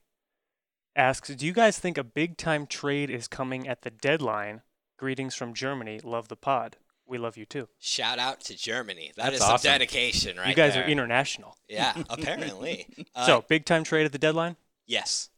[0.97, 4.63] asks Do you guys think a big time trade is coming at the deadline?
[4.99, 6.01] Greetings from Germany.
[6.03, 6.79] Love the pod.
[7.07, 7.69] We love you too.
[7.79, 9.13] Shout out to Germany.
[9.17, 9.71] That is That's some awesome.
[9.73, 10.85] dedication, right you guys there.
[10.85, 11.57] are international.
[11.69, 12.87] Yeah, apparently.
[13.15, 14.57] Uh, so, big time trade at the deadline?
[14.87, 15.29] yes,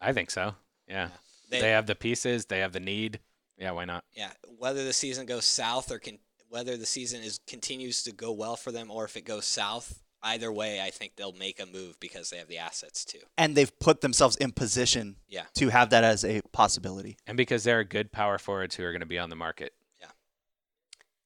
[0.00, 0.54] I think so.
[0.88, 1.08] Yeah.
[1.50, 3.20] they, They have the pieces, they have the need.
[3.58, 4.04] Yeah, why not?
[4.14, 4.30] yeah.
[4.58, 8.56] Whether the season goes south or can, whether the season is continues to go well
[8.56, 12.00] for them, or if it goes south, either way, I think they'll make a move
[12.00, 13.18] because they have the assets to.
[13.38, 15.44] and they've put themselves in position Yeah.
[15.54, 17.16] to have that as a possibility.
[17.26, 19.72] And because there are good power forwards who are going to be on the market.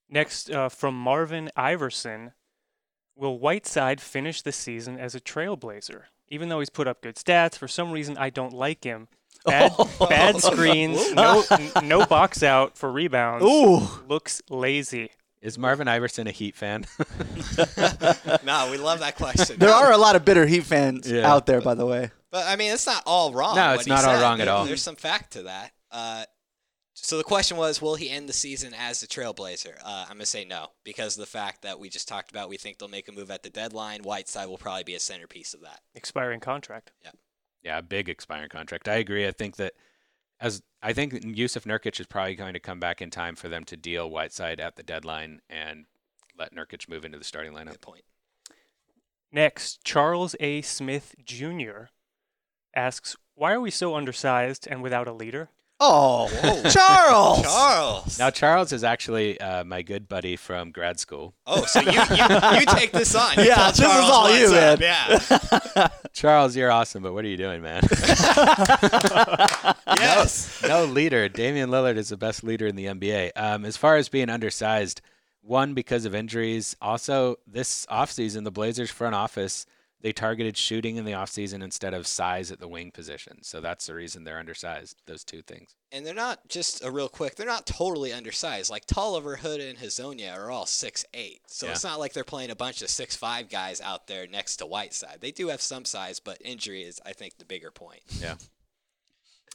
[0.09, 2.33] Next, uh, from Marvin Iverson,
[3.17, 6.03] will Whiteside finish the season as a trailblazer?
[6.29, 9.09] Even though he's put up good stats, for some reason I don't like him.
[9.45, 9.73] Bad,
[10.09, 13.45] bad screens, no, n- no box out for rebounds.
[13.45, 15.11] Ooh, Looks lazy.
[15.43, 16.87] Is Marvin Iverson a Heat fan?
[18.45, 19.59] no, we love that question.
[19.59, 21.31] There are a lot of bitter Heat fans Yeah.
[21.31, 22.11] out there, by the way.
[22.31, 23.55] But I mean, it's not all wrong.
[23.57, 24.23] No, it's not all said.
[24.23, 24.64] wrong at all.
[24.64, 25.73] There's some fact to that.
[25.90, 26.25] Uh,
[27.05, 29.77] so the question was, will he end the season as the Trailblazer?
[29.85, 32.49] Uh, I'm gonna say no because of the fact that we just talked about.
[32.49, 34.01] We think they'll make a move at the deadline.
[34.03, 35.81] Whiteside will probably be a centerpiece of that.
[35.95, 36.93] Expiring contract.
[37.05, 37.11] yeah,
[37.62, 38.88] Yeah, big expiring contract.
[38.88, 39.27] I agree.
[39.27, 39.75] I think that
[40.40, 43.64] as I think Jusuf Nurkic is probably going to come back in time for them
[43.64, 45.85] to deal Whiteside at the deadline and
[46.38, 47.73] let Nurkic move into the starting lineup.
[47.73, 48.05] Good point.
[49.31, 50.62] Next, Charles A.
[50.62, 51.88] Smith Jr.
[52.75, 55.51] asks, "Why are we so undersized and without a leader?"
[55.87, 56.62] Oh, Whoa.
[56.70, 57.42] Charles!
[57.42, 58.18] Charles.
[58.18, 61.35] Now Charles is actually uh, my good buddy from grad school.
[61.47, 63.37] Oh, so you, you you take this on?
[63.37, 64.81] You Yeah, tell this is Charles all you, what's up.
[64.81, 65.68] man.
[65.77, 65.88] Yeah.
[66.14, 67.83] Charles, you're awesome, but what are you doing, man?
[69.99, 70.62] yes.
[70.66, 71.29] no leader.
[71.29, 73.33] Damian Lillard is the best leader in the NBA.
[73.37, 75.01] Um, as far as being undersized,
[75.42, 76.77] one because of injuries.
[76.81, 79.66] Also, this offseason, the Blazers front office
[80.05, 83.43] they targeted shooting in the offseason instead of size at the wing position.
[83.43, 85.01] So that's the reason they're undersized.
[85.07, 85.77] Those two things.
[85.90, 87.37] And they're not just a real quick.
[87.37, 88.71] They're not totally undersized.
[88.71, 91.40] Like Tolliver, Hood, and Hezonja are all six eight.
[91.47, 91.73] So Yeah.
[91.73, 94.67] it's not like they're playing a bunch of six five guys out there next to
[94.67, 95.23] Whiteside.
[95.23, 98.03] They do have some size, but injury is, I think, the bigger point.
[98.21, 98.35] Yeah.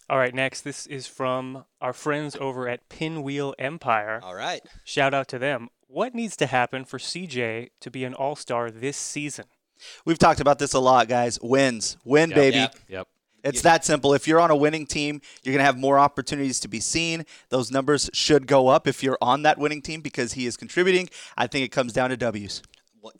[0.10, 4.20] All right, next, this is from our friends over at Pinwheel Empire.
[4.24, 4.62] All right.
[4.84, 5.70] Shout out to them.
[5.86, 9.46] What needs to happen for CJ to be an All Star this season?
[10.06, 11.40] We've talked about this a lot, guys.
[11.42, 11.98] Wins.
[12.04, 12.36] Win, Yep.
[12.38, 12.58] baby.
[12.58, 12.76] Yep.
[12.90, 13.08] Yep.
[13.42, 14.14] It's that simple.
[14.14, 17.26] If you're on a winning team, you're going to have more opportunities to be seen.
[17.48, 21.10] Those numbers should go up if you're on that winning team because he is contributing.
[21.38, 22.62] I think it comes down to W's.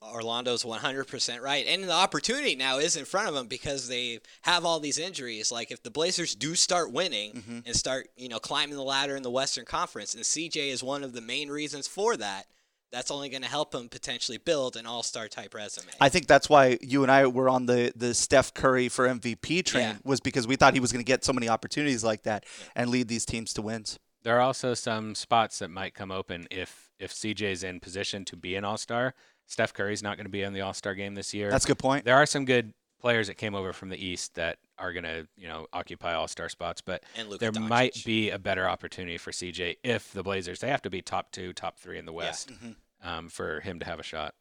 [0.02, 1.66] Orlando's 100% right.
[1.66, 5.54] And the opportunity now is in front of them because they have all these injuries.
[5.54, 7.60] Like if the Blazers do start winning Mm-hmm.
[7.66, 11.04] and start, you know, climbing the ladder in the Western Conference, and CJ is one
[11.06, 12.46] of the main reasons for that,
[12.92, 15.92] that's only going to help them potentially build an all-star type resume.
[16.02, 19.64] I think that's why you and I were on the, the Steph Curry for MVP
[19.66, 19.96] train Yeah.
[20.04, 22.90] was because we thought he was going to get so many opportunities like that and
[22.90, 24.00] lead these teams to wins.
[24.24, 28.36] There are also some spots that might come open if if CJ's in position to
[28.36, 29.14] be an All Star.
[29.48, 31.50] Steph Curry's not going to be in the All Star game this year.
[31.50, 32.04] That's a good point.
[32.06, 35.28] there are some good players that came over from the East that are going to
[35.38, 37.68] you know occupy All Star spots, but and there Doncic.
[37.68, 41.32] might be a better opportunity for CJ if the Blazers they have to be top
[41.32, 42.76] two, top three in the West Mhm.
[43.04, 44.36] um, for him to have a shot.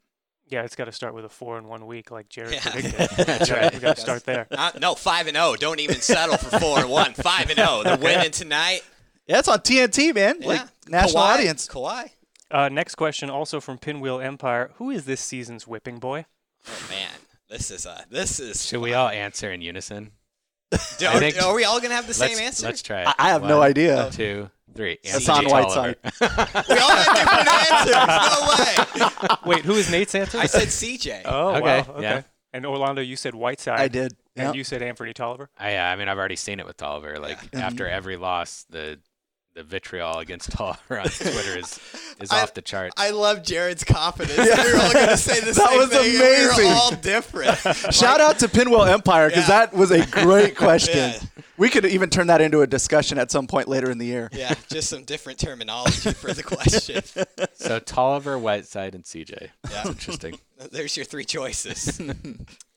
[0.51, 2.70] Yeah, it's got to start with a four in one week, like Jared Yeah.
[2.70, 3.11] predicted.
[3.27, 3.74] That's Yeah, right.
[3.74, 4.46] We got to start there.
[4.51, 5.57] Uh, no, five and zero.
[5.57, 7.12] Don't even settle for four and one.
[7.12, 7.83] Five and zero.
[7.85, 8.81] They're winning tonight.
[9.27, 10.40] Yeah, it's on TNT, man.
[10.40, 10.68] Like Yeah.
[10.88, 11.68] national Kawhi, audience.
[11.68, 12.11] Kawhi.
[12.51, 14.70] Uh, next question, also from Pinwheel Empire.
[14.77, 16.24] Who is this season's whipping boy?
[16.66, 17.11] Oh man,
[17.51, 18.64] this is a this is.
[18.66, 20.12] Should we all answer in unison?
[20.98, 22.66] Do- I think- are we all gonna have the same let's, answer?
[22.66, 23.09] Let's try it.
[23.09, 24.11] I, I have no idea.
[24.12, 24.98] Two, three.
[25.04, 25.96] Hassan Anthony Whiteside.
[26.68, 29.00] We all have different answers.
[29.00, 29.37] No way.
[29.46, 30.38] Wait, who is Nate's answer?
[30.38, 31.22] I said CJ.
[31.24, 31.87] Oh, Okay, wow.
[31.94, 32.02] Okay.
[32.02, 32.22] yeah.
[32.52, 33.78] And Orlando, you said Whiteside.
[33.81, 34.14] I did.
[34.37, 34.54] And Yep.
[34.54, 35.50] you said Anthony Tolliver.
[35.59, 37.18] I, uh, I mean, I've already seen it with Tolliver.
[37.18, 37.66] Like Yeah.
[37.66, 38.98] after every loss, the
[39.59, 41.81] the vitriol against Tolliver on Twitter is
[42.21, 42.94] is I- off the charts.
[42.97, 44.38] I love Jared's confidence.
[44.38, 45.99] We were all gonna say the That same was thing.
[46.14, 46.57] and amazing.
[46.59, 47.59] We were all different.
[47.94, 49.66] Shout out to Pinwheel Empire because Yeah.
[49.66, 50.97] that was a great question.
[50.97, 51.21] Yeah.
[51.57, 54.29] We could even turn that into a discussion at some point later in the year.
[54.33, 57.03] Yeah, just some different terminology for the question.
[57.55, 59.49] so Tolliver, Whiteside, and CJ.
[59.68, 59.88] Yeah.
[59.88, 60.38] Interesting.
[60.71, 62.01] There's your three choices.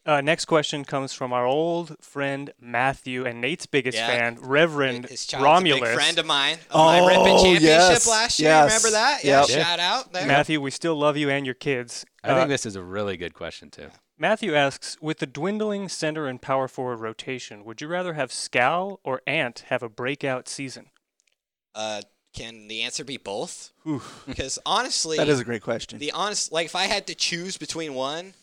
[0.04, 4.08] Uh, next question comes from our old friend Matthew and Nate's biggest Yeah.
[4.08, 5.94] fan, Reverend His child's a big Romulus.
[5.94, 6.58] friend of mine.
[6.72, 8.50] Of my ripping Oh, championship yes, last year.
[8.50, 8.66] yes.
[8.84, 9.24] Remember that?
[9.24, 9.46] Yeah.
[9.48, 9.50] Yep.
[9.50, 10.26] Shout out there.
[10.26, 12.04] Matthew, we still love you and your kids.
[12.24, 13.92] I Uh, think this is a really good question too.
[14.18, 19.00] Matthew asks, with the dwindling center and power forward rotation, would you rather have Skal
[19.04, 20.90] or Ant have a breakout season?
[21.76, 22.02] Uh,
[22.34, 23.72] can the answer be both?
[24.26, 26.00] Because honestly, That is a great question.
[26.00, 28.34] the honest like if I had to choose between one,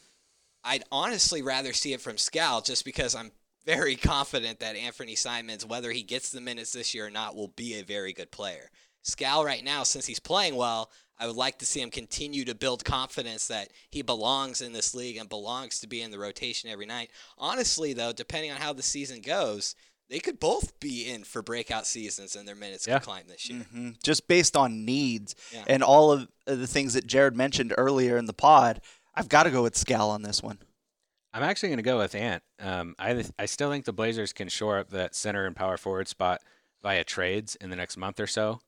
[0.69, 3.33] I'd honestly rather see it from Skal just because I'm
[3.65, 7.49] very confident that Anthony Simons, whether he gets the minutes this year or not, will
[7.49, 8.71] be a very good player.
[9.03, 12.55] Skal right now, since he's playing well, I would like to see him continue to
[12.55, 16.71] build confidence that he belongs in this league and belongs to be in the rotation
[16.71, 17.11] every night.
[17.39, 19.75] Honestly, though, depending on how the season goes,
[20.11, 22.99] they could both be in for breakout seasons and their minutes Yeah.
[22.99, 23.67] could climb this year.
[23.75, 24.03] Mhm.
[24.03, 25.65] Just based on needs Yeah.
[25.67, 28.81] and all of the things that Jared mentioned earlier in the pod,
[29.19, 30.59] I've got to go with Skal on this one.
[31.33, 32.43] I'm actually going to go with Ant.
[32.61, 36.07] Um, I I still think the Blazers can shore up that center and power forward
[36.07, 36.41] spot
[36.83, 38.61] via trades in the next month or so.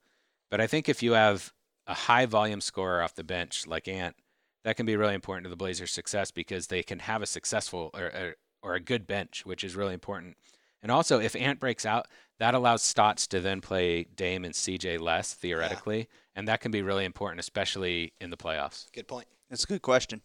[0.51, 1.53] But I think if you have
[1.87, 4.17] a high volume scorer off the bench like Ant,
[4.65, 7.91] that can be really important to the Blazers' success because they can have a successful
[7.95, 10.37] or, or, or a good bench, which is really important.
[10.83, 12.09] And also, if Ant breaks out,
[12.41, 16.83] that allows Stotts to then play Dame and CJ less theoretically, and that can be
[16.83, 18.91] really important, especially in the playoffs.
[18.93, 19.29] Good point.
[19.49, 20.23] That's a good question.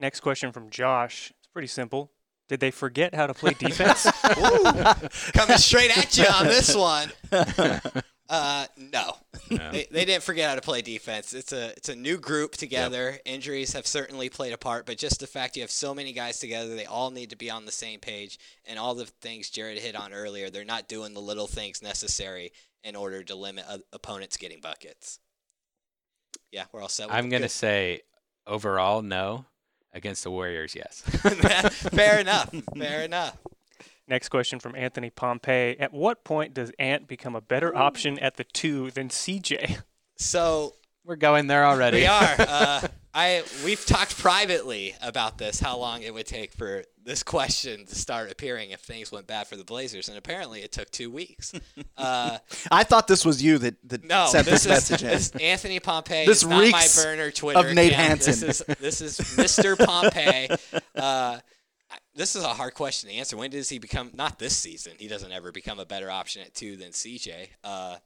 [0.00, 1.32] Next question from Josh.
[1.38, 2.10] It's pretty simple.
[2.48, 4.10] Did they forget how to play defense?
[5.32, 7.12] Coming straight at you on this one.
[8.30, 9.16] Uh, no,
[9.48, 11.34] they, they didn't forget how to play defense.
[11.34, 13.18] It's a it's a new group together.
[13.24, 16.38] Injuries have certainly played a part, but just the fact you have so many guys
[16.38, 18.38] together, they all need to be on the same page.
[18.66, 22.52] And all the things Jared hit on earlier, they're not doing the little things necessary
[22.84, 25.18] in order to limit uh, opponents getting buckets.
[26.52, 27.08] Yeah, we're all set.
[27.08, 27.50] With I'm going to Good.
[27.50, 28.02] say
[28.46, 29.44] overall, no.
[29.92, 31.00] Against the Warriors, yes.
[31.90, 32.54] Fair enough.
[32.76, 33.36] Fair enough.
[34.06, 35.76] Next question from Anthony Pompey.
[35.78, 39.82] At what point does Ant become a better option at the two than CJ?
[40.16, 40.74] So
[41.04, 41.98] We're going there already.
[41.98, 42.34] We are.
[42.38, 47.86] Uh, I we've talked privately about this, how long it would take for this question
[47.86, 51.10] to start appearing if things went bad for the Blazers, and apparently it took two
[51.10, 51.52] weeks.
[51.96, 52.38] Uh,
[52.70, 55.80] I thought this was you that, that no, sent this this, is message this Anthony
[55.80, 56.24] Pompey.
[56.24, 58.24] This is not my burner Twitter Nate account.
[58.24, 58.46] Hansen.
[58.46, 59.76] This is this is Mr.
[59.76, 60.48] Pompey.
[60.96, 61.38] Uh,
[62.14, 63.36] this is a hard question to answer.
[63.36, 64.12] When does he become?
[64.14, 64.92] Not this season.
[64.98, 67.48] He doesn't ever become a better option at two than CJ.
[67.62, 67.96] Uh,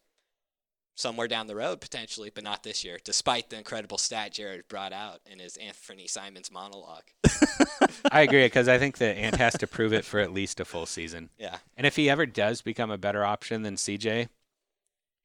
[0.95, 2.99] somewhere down the road potentially, but not this year.
[3.03, 7.05] Despite the incredible stat Jared brought out in his Anthony Simons monologue.
[8.11, 10.65] I agree because I think that Ant has to prove it for at least a
[10.65, 11.31] full season.
[11.39, 14.29] Yeah, And if he ever does become a better option than CJ,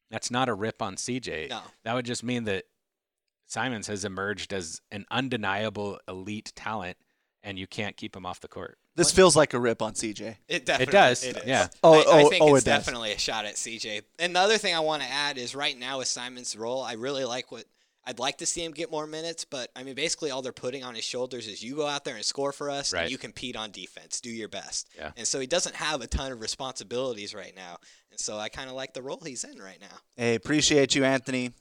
[0.09, 1.49] that's not a rip on CJ.
[1.49, 1.61] No.
[1.83, 2.65] That would just mean that
[3.45, 6.97] Simons has emerged as an undeniable elite talent,
[7.43, 8.77] and you can't keep him off the court.
[8.99, 10.35] This feels like a rip on CJ.
[10.47, 11.45] it definitely does, It is.
[11.45, 11.67] yeah.
[11.83, 12.85] Oh, I, I oh, think oh, it's it does.
[12.85, 14.03] definitely a shot at CJ.
[14.19, 16.93] And the other thing I want to add is right now with Simon's role, I
[16.93, 17.65] really like what
[18.05, 20.83] I'd like to see him get more minutes, but I mean basically all they're putting
[20.83, 23.03] on his shoulders is you go out there and score for us Right.
[23.03, 24.19] and you compete on defense.
[24.19, 24.89] Do your best.
[24.97, 25.11] Yeah.
[25.15, 27.77] And so he doesn't have a ton of responsibilities right now.
[28.11, 29.97] And so I kind of like the role he's in right now.
[30.15, 31.51] Hey, appreciate you, Anthony.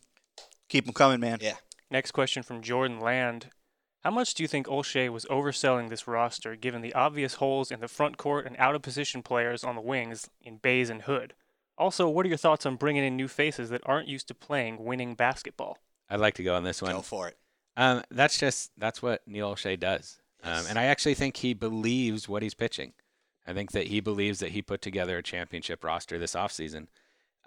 [0.68, 1.38] Keep them coming, man.
[1.40, 1.54] Yeah.
[1.90, 3.48] Next question from Jordan Land.
[4.04, 7.80] How much do you think Olshey was overselling this roster given the obvious holes in
[7.80, 11.34] the front court and out of position players on the wings in Baze and Hood?
[11.76, 14.84] Also, what are your thoughts on bringing in new faces that aren't used to playing
[14.84, 15.78] winning basketball?
[16.08, 16.92] I'd like to go on this one.
[16.92, 17.36] Go for it.
[17.76, 22.28] Um, that's just that's what Neil Olshey does, um, and I actually think he believes
[22.28, 22.92] what he's pitching.
[23.46, 26.88] I think that he believes that he put together a championship roster this offseason.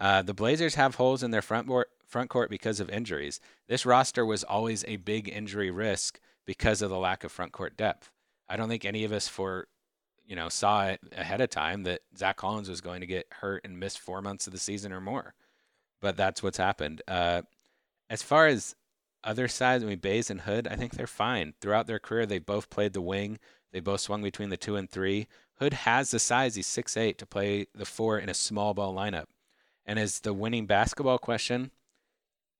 [0.00, 3.40] Uh, the Blazers have holes in their front board, front court because of injuries.
[3.68, 7.76] This roster was always a big injury risk because of the lack of front court
[7.76, 8.10] depth.
[8.48, 9.68] I don't think any of us for
[10.26, 13.62] you know saw it ahead of time that Zach Collins was going to get hurt
[13.64, 15.34] and miss four months of the season or more.
[16.00, 17.02] But that's what's happened.
[17.06, 17.42] Uh,
[18.10, 18.74] as far as
[19.24, 21.54] other sides, I mean, Baze and Hood, I think they're fine.
[21.60, 23.38] Throughout their career, they both played the wing.
[23.72, 25.28] They both swung between the two and three.
[25.60, 29.26] Hood has the size, he's 6'8, to play the four in a small ball lineup.
[29.86, 31.70] And as the winning basketball question,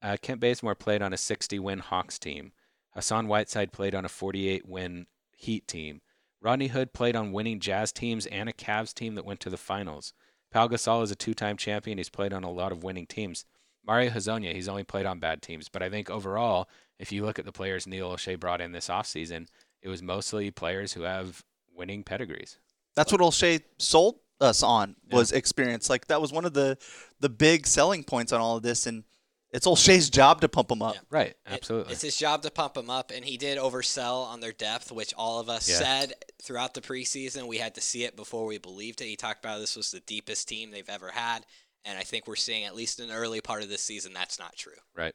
[0.03, 2.53] uh, Kent Bazemore played on a 60 win Hawks team.
[2.95, 6.03] Hassan Whiteside played on a 48 win Heat team.
[6.40, 9.57] Rodney Hood played on winning Jazz teams and a Cavs team that went to the
[9.57, 10.12] finals.
[10.53, 11.99] Pau Gasol is a two time champion.
[11.99, 13.45] He's played on a lot of winning teams.
[13.84, 15.68] Mario Hezonja, he's only played on bad teams.
[15.68, 16.68] But I think overall,
[16.99, 19.47] if you look at the players Neil Olshey brought in this offseason,
[19.80, 21.43] it was mostly players who have
[21.74, 22.59] winning pedigrees.
[22.95, 25.16] That's what Olshey sold us on Yeah.
[25.16, 25.88] was experience.
[25.90, 26.76] Like that was one of the
[27.20, 29.05] the big selling points on all of this, and
[29.53, 30.94] it's Olshey's job to pump them up.
[30.94, 31.00] Yeah.
[31.11, 31.92] Right, It- absolutely.
[31.92, 35.12] it's his job to pump them up, and he did oversell on their depth, which
[35.14, 35.78] all of us Yeah.
[35.78, 37.46] said throughout the preseason.
[37.46, 39.07] We had to see it before we believed it.
[39.07, 41.44] He talked about this was the deepest team they've ever had,
[41.84, 44.38] and I think we're seeing at least in the early part of this season that's
[44.38, 44.76] not true.
[44.94, 45.14] right.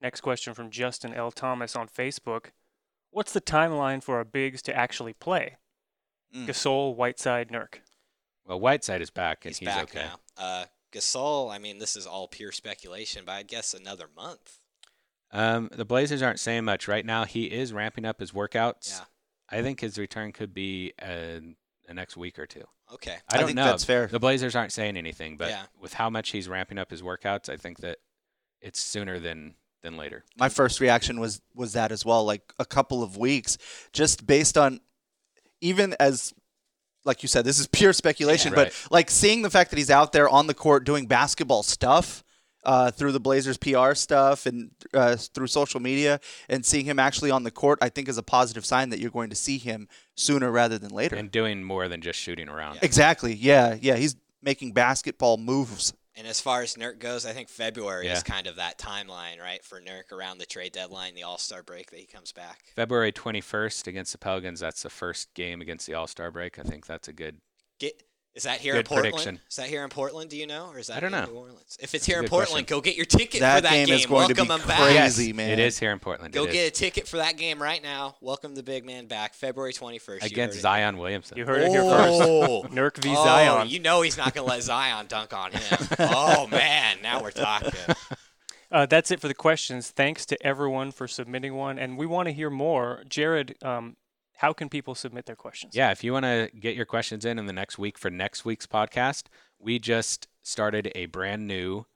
[0.00, 1.30] Next question from Justin L.
[1.30, 2.46] Thomas on Facebook.
[3.10, 5.56] What's the timeline for our bigs to actually play?
[6.34, 6.46] Mm.
[6.46, 7.76] Gasol, Whiteside, Nurk.
[8.44, 10.04] Well, Whiteside is back, and He's, he's, back okay.
[10.04, 10.18] now.
[10.36, 10.64] Uh,
[10.94, 14.58] Gasol, I mean, this is all pure speculation, but I guess another month.
[15.32, 17.24] Um, the Blazers aren't saying much right now.
[17.24, 18.90] He is ramping up his workouts.
[18.90, 19.04] Yeah.
[19.58, 21.40] I think his return could be uh,
[21.86, 22.64] the next week or two.
[22.92, 23.16] Okay.
[23.30, 23.64] I I don't think know.
[23.64, 24.06] that's fair.
[24.06, 25.64] The Blazers aren't saying anything, but Yeah.
[25.80, 27.98] with how much he's ramping up his workouts, I think that
[28.60, 30.24] it's sooner than than later.
[30.38, 33.58] My first reaction was was that as well, like a couple of weeks,
[33.92, 34.80] just based on
[35.60, 36.32] even as
[37.04, 38.64] like you said, this is pure speculation, Yeah.
[38.64, 42.22] but like seeing the fact that he's out there on the court doing basketball stuff
[42.64, 47.30] uh, through the Blazers PR stuff and uh, through social media, and seeing him actually
[47.30, 49.86] on the court, I think is a positive sign that you're going to see him
[50.16, 51.14] sooner rather than later.
[51.16, 52.78] And doing more than just shooting around.
[52.82, 53.34] exactly.
[53.34, 53.76] Yeah.
[53.80, 53.96] Yeah.
[53.96, 55.92] He's making basketball moves.
[56.16, 58.12] And as far as Nurk goes, I think February Yeah.
[58.12, 61.62] is kind of that timeline, right, for Nurk around the trade deadline, the All Star
[61.62, 62.66] break that he comes back.
[62.76, 64.60] February 21st against the Pelicans.
[64.60, 66.58] That's the first game against the All Star break.
[66.58, 67.40] I think that's a good.
[67.80, 68.02] Get
[68.34, 69.12] Is that here Good in Portland?
[69.14, 69.40] prediction.
[69.48, 70.28] Is that here in Portland?
[70.28, 71.26] Do you know, or is that I don't in know.
[71.32, 71.76] New Orleans?
[71.78, 72.78] If it's That's here in Portland, question.
[72.78, 73.94] go get your ticket That for that game game.
[73.94, 74.80] is going to Welcome be them back.
[74.80, 75.50] crazy, Yes, man.
[75.50, 76.34] It is here in Portland.
[76.34, 76.68] Go it get is.
[76.70, 78.16] a ticket for that game right now.
[78.20, 80.24] Welcome the big man back, February 21st.
[80.24, 80.62] Against heard it.
[80.62, 81.38] Zion Williamson.
[81.38, 82.22] You heard it here first.
[82.22, 82.64] Oh.
[82.70, 83.10] Nurk v.
[83.16, 83.68] Oh, Zion.
[83.68, 85.78] you know he's not going to let Zion dunk on him.
[86.00, 87.70] oh man, now we're talking.
[88.72, 89.90] Uh, that's it for the questions.
[89.90, 93.04] Thanks to everyone for submitting one, and we want to hear more.
[93.08, 93.94] Jared, um,
[94.36, 95.74] how can people submit their questions?
[95.76, 98.44] Yeah, if you want to get your questions in in the next week for next
[98.44, 99.24] week's podcast,
[99.58, 101.86] we just started a brand new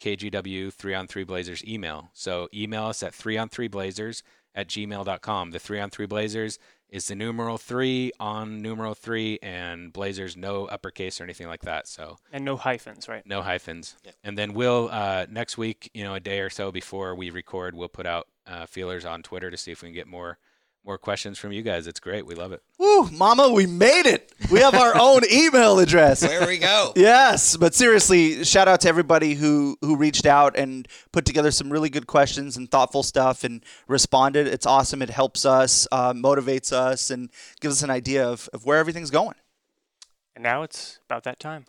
[0.00, 2.10] KGW 3 on 3 Blazers email.
[2.12, 4.22] So email us at 3 on 3 Blazers
[4.54, 5.50] at gmail.com.
[5.50, 10.66] The 3 on 3 Blazers is the numeral 3 on numeral 3 and Blazers no
[10.66, 11.86] uppercase or anything like that.
[11.88, 13.26] So And no hyphens, right?
[13.26, 13.96] no hyphens.
[14.04, 14.14] Yep.
[14.24, 17.74] And then we'll uh, next week, you know, a day or so before we record,
[17.74, 20.38] we'll put out uh, feelers on Twitter to see if we can get more
[20.84, 21.86] more questions from you guys.
[21.86, 22.24] It's great.
[22.24, 22.62] We love it.
[22.78, 24.32] Woo, mama, we made it.
[24.50, 26.20] We have our own email address.
[26.20, 26.92] There we go?
[26.96, 31.70] Yes, but seriously, shout out to everybody who who reached out and put together some
[31.70, 34.46] really good questions and thoughtful stuff and responded.
[34.46, 35.02] It's awesome.
[35.02, 39.10] It helps us, uh, motivates us, and gives us an idea of, of where everything's
[39.10, 39.36] going.
[40.34, 41.66] And now it's about that time.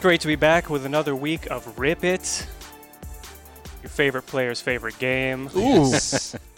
[0.00, 2.46] Great to be back with another week of Rip It,
[3.82, 5.50] your favorite player's favorite game.
[5.54, 5.92] Ooh,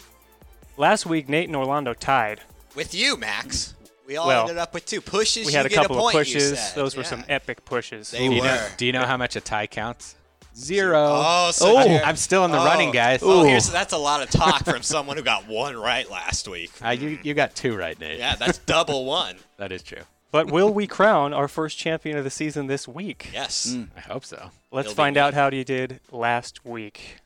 [0.77, 2.39] Last week, Nate and Orlando tied.
[2.73, 3.75] With you, Max.
[4.07, 5.45] We all Well, ended up with two pushes.
[5.47, 6.59] We you had a get couple a point, of you pushes.
[6.59, 6.75] said.
[6.75, 7.09] Those were Yeah.
[7.09, 8.11] some epic pushes.
[8.11, 8.67] They Do you, know, were.
[8.77, 10.15] do you know how much a tie counts?
[10.55, 10.97] Zero.
[10.99, 11.83] Oh, so Oh.
[11.83, 12.65] Jared- I'm still in the oh.
[12.65, 13.19] running, guys.
[13.21, 16.71] Oh, here's that's a lot of talk from someone who got one right last week.
[16.83, 18.19] Uh, you, you got two right, Nate.
[18.19, 19.35] Yeah, that's double one.
[19.57, 20.03] That is true.
[20.33, 23.29] But will we crown our first champion of the season this week?
[23.31, 23.71] Yes.
[23.71, 23.83] Hmm.
[23.95, 24.49] I hope so.
[24.71, 27.17] Let's It'll find out how you did last week.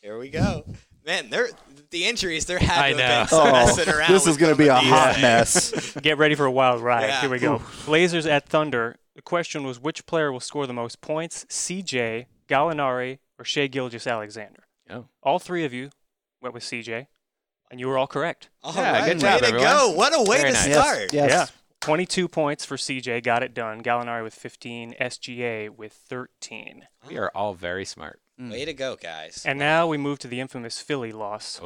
[0.00, 0.64] Here we go.
[1.04, 1.48] Man, they're
[1.90, 2.44] the injuries.
[2.46, 2.84] They're having.
[2.84, 3.04] I to know.
[3.04, 4.12] have been oh, messing around.
[4.12, 5.22] this is going to be a hot things.
[5.22, 5.94] mess.
[6.02, 7.08] Get ready for a wild ride.
[7.08, 7.20] Yeah.
[7.22, 7.60] Here we go.
[7.86, 8.94] Blazers at Thunder.
[9.16, 14.06] The question was which player will score the most points, CJ, Gallinari, or Shai Gilgeous
[14.06, 14.62] Alexander?
[14.88, 15.06] Oh.
[15.24, 15.90] All three of you
[16.40, 17.08] went with CJ,
[17.68, 18.48] and you were all correct.
[18.62, 19.68] All Yeah, right, good job, way to everyone.
[19.68, 19.90] go!
[19.90, 20.72] What a way Very to nice.
[20.72, 21.12] start.
[21.12, 21.30] Yes.
[21.30, 21.46] Yeah.
[21.88, 23.82] 22 points for CJ, got it done.
[23.82, 26.86] Gallinari with 15, SGA with 13.
[27.06, 28.20] We are all very smart.
[28.38, 29.42] Way to go, guys.
[29.46, 31.58] And now we move to the infamous Philly loss.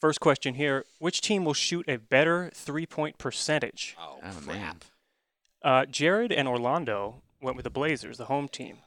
[0.00, 3.96] First question here Which team will shoot a better three point percentage?
[4.00, 4.56] Oh, Oh, man.
[4.60, 4.84] crap.
[5.62, 8.78] Uh, Jared and Orlando went with the Blazers, the home team.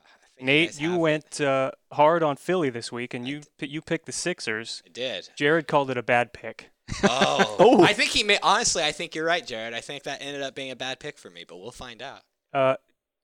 [0.41, 4.05] Nate, guys you went uh, hard on Philly this week, and you pi- you picked
[4.07, 4.81] the Sixers.
[4.85, 5.29] I did.
[5.35, 6.69] Jared called it a bad pick.
[7.03, 7.55] Oh.
[7.59, 7.83] Oh.
[7.83, 8.37] I think he may.
[8.41, 9.73] Honestly, I think you're right, Jared.
[9.73, 12.21] I think that ended up being a bad pick for me, but we'll find out.
[12.53, 12.75] Uh,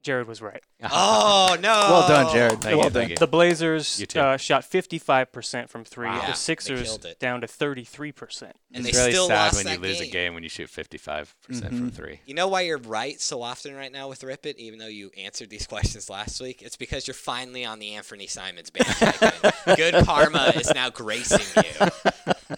[0.01, 0.63] Jared was right.
[0.91, 1.69] Oh no!
[1.69, 2.61] Well done, Jared.
[2.61, 3.09] Thank well you, done.
[3.09, 3.15] you.
[3.17, 6.07] The Blazers You uh, shot 55% from three.
[6.07, 6.23] Wow.
[6.25, 8.43] The Sixers down to 33%.
[8.73, 10.07] And it's they really still sad lost when that you lose game.
[10.07, 12.21] a game when you shoot 55% from three.
[12.25, 15.11] You know why you're right so often right now with Rip It, even though you
[15.17, 16.61] answered these questions last week?
[16.61, 19.51] It's because you're finally on the Anthony Simons bandwagon.
[19.75, 21.87] Good karma is now gracing you.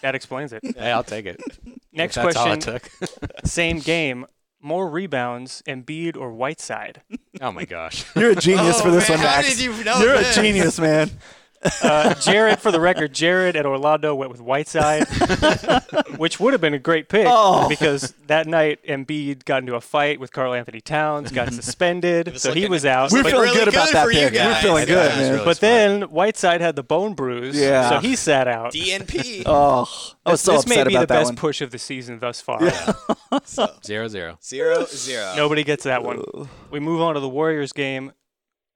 [0.02, 0.62] That explains it.
[0.78, 1.42] Hey, I'll take it.
[1.92, 3.46] Next If that's all question, it took.
[3.46, 4.28] same game.
[4.62, 7.01] More rebounds, Embiid or Whiteside?
[7.41, 8.05] oh my gosh.
[8.16, 9.49] You're a genius Oh, for this oh, man, one, how Max.
[9.49, 10.38] did you know You're this?
[10.38, 11.09] a genius, man.
[11.84, 15.07] Uh, Jared, for the record, Jared at Orlando went with Whiteside,
[16.18, 17.68] which would have been a great pick Oh.
[17.70, 22.41] because that night Embiid got into a fight with Karl Anthony Towns, got suspended, was
[22.41, 23.12] so he was out.
[23.12, 24.34] We're feeling really good about good that for you pick.
[24.34, 25.32] We're feeling I good, know, man.
[25.34, 25.59] really but smart.
[25.59, 27.89] then Whiteside had the bone bruise, Yeah.
[27.89, 28.74] so he sat out.
[28.74, 29.43] DNP.
[29.51, 29.88] Oh,
[30.26, 31.36] I was this so this may be about the best one.
[31.36, 32.59] push of the season thus far.
[33.43, 34.38] so, Zero zero.
[34.43, 35.34] zero, zero.
[35.36, 36.24] Nobody gets that one.
[36.70, 38.12] We move on to the Warriors game.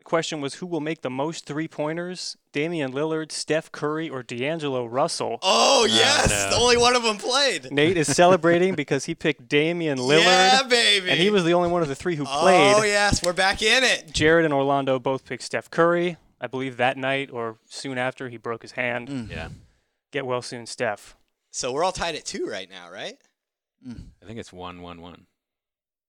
[0.06, 2.38] The question was who will make the most three pointers?
[2.52, 5.40] Damian Lillard, Steph Curry, or D'Angelo Russell?
[5.42, 6.30] Oh, yes.
[6.52, 6.58] no.
[6.62, 7.72] Only one of them played.
[7.72, 11.10] Nate is celebrating because he picked Damian Lillard, Yeah, baby.
[11.10, 12.76] and he was the only one of the three who played.
[12.78, 13.24] Oh, yes.
[13.26, 14.14] We're back in it.
[14.14, 16.18] Jared and Orlando both picked Steph Curry.
[16.40, 19.08] I believe that night or soon after he broke his hand.
[19.10, 19.32] Mm.
[19.32, 19.50] Yeah.
[20.12, 21.16] Get well soon, Steph.
[21.50, 23.18] So we're all tied at two right now, right?
[23.84, 25.26] I think it's one one one.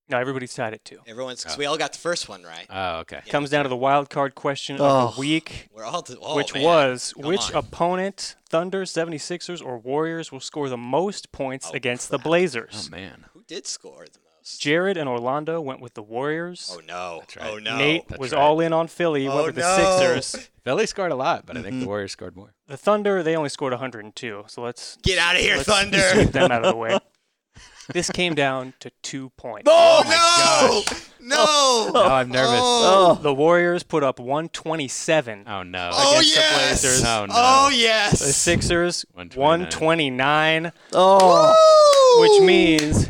[0.08, 1.00] No, everybody's tied at two.
[1.06, 1.58] Everyone's, because Oh.
[1.58, 2.66] we all got the first one right.
[2.70, 3.20] Oh, okay.
[3.26, 3.32] Yeah.
[3.32, 5.12] Comes down to the wild card question of Oh.
[5.14, 6.62] the week, We're all, to, oh, which man.
[6.62, 7.56] was Come which on.
[7.56, 12.18] opponent, Thunder, 76ers, or Warriors, will score the most points Oh, against the.
[12.18, 12.88] Blazers?
[12.88, 13.26] Oh man.
[13.34, 14.60] Who did score the most?
[14.60, 16.70] Jared and Orlando went with the Warriors.
[16.72, 17.18] Oh no!
[17.20, 17.50] That's right.
[17.50, 17.76] Oh no!
[17.78, 18.40] Nate That's was right.
[18.40, 19.22] all in on Philly.
[19.22, 19.98] He Oh, went with the no.
[19.98, 20.48] Sixers.
[20.64, 21.86] Philly scored a lot, but I think the mm-hmm.
[21.88, 22.54] Warriors scored more.
[22.68, 24.44] The Thunder, they only scored 102.
[24.46, 25.98] So let's Get out of here, let's Thunder!
[26.12, 26.96] sweep them out of the way.
[27.92, 29.68] This came down to two points.
[29.70, 30.10] Oh, my
[30.90, 30.98] no!
[31.20, 31.44] No!
[31.94, 32.60] Oh, I'm nervous.
[32.62, 35.44] Oh, The Warriors put up 127.
[35.48, 35.90] Oh no.
[35.92, 36.82] Oh, against the yes!
[36.82, 37.04] Blazers.
[37.04, 37.34] Oh, no.
[37.36, 38.18] Oh yes!
[38.20, 38.26] The!
[38.32, 40.62] Sixers 129.
[40.64, 43.08] 129, Oh, which means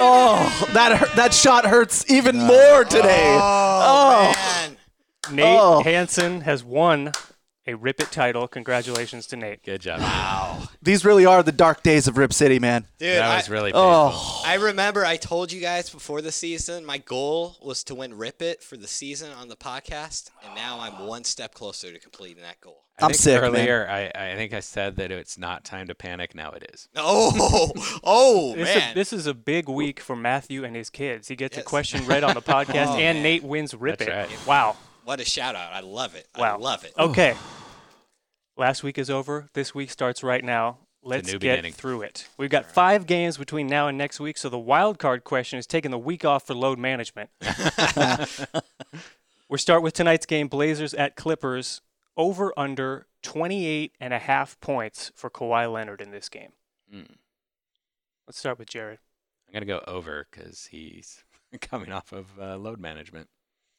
[0.00, 3.36] oh, that hurt, that shot hurts even more today.
[3.38, 4.32] Oh, Oh.
[4.34, 4.76] man!
[5.32, 5.82] Nate Oh.
[5.82, 7.12] Hansen has won
[7.66, 8.46] a Rip It title.
[8.46, 9.62] Congratulations to Nate.
[9.62, 10.00] Good job.
[10.00, 12.86] Wow, These really are the dark days of Rip City, man.
[12.98, 13.16] dude!
[13.16, 14.10] that I, was really oh.
[14.10, 14.20] painful.
[14.20, 18.16] Oh, I remember I told you guys before the season my goal was to win
[18.16, 21.98] Rip It for the season on the podcast, and now I'm one step closer to
[21.98, 22.82] completing that goal.
[23.00, 23.50] I I'm think sick, man.
[23.50, 26.32] Earlier, I, I think I said that it's not time to panic.
[26.34, 26.88] Now it is.
[26.96, 27.72] Oh,
[28.04, 28.88] oh This, man!
[28.90, 31.26] is, this is a big week for Matthew and his kids.
[31.26, 33.22] He gets a question read on the podcast, Oh, and man.
[33.22, 34.34] Nate wins Rip That's It.
[34.36, 34.46] right.
[34.46, 34.76] Wow.
[35.04, 35.72] What a shout out!
[35.72, 36.26] I love it.
[36.34, 36.58] I Wow.
[36.58, 36.92] love it.
[36.98, 37.36] Okay.
[38.56, 39.48] Last week is over.
[39.54, 40.78] This week starts right now.
[41.02, 41.72] Let's new get beginning.
[41.72, 42.28] through it.
[42.38, 45.66] We've got five games between now and next week, so the wild card question is
[45.66, 47.28] taking the week off for load management.
[49.48, 51.80] we start with tonight's game Blazers at Clippers.
[52.16, 56.52] Over under 28 and a half points for Kawhi Leonard in this game.
[56.94, 57.08] Mm.
[58.28, 59.00] Let's start with Jared.
[59.48, 61.24] I'm gonna go over because he's
[61.60, 63.28] coming off of uh, load management.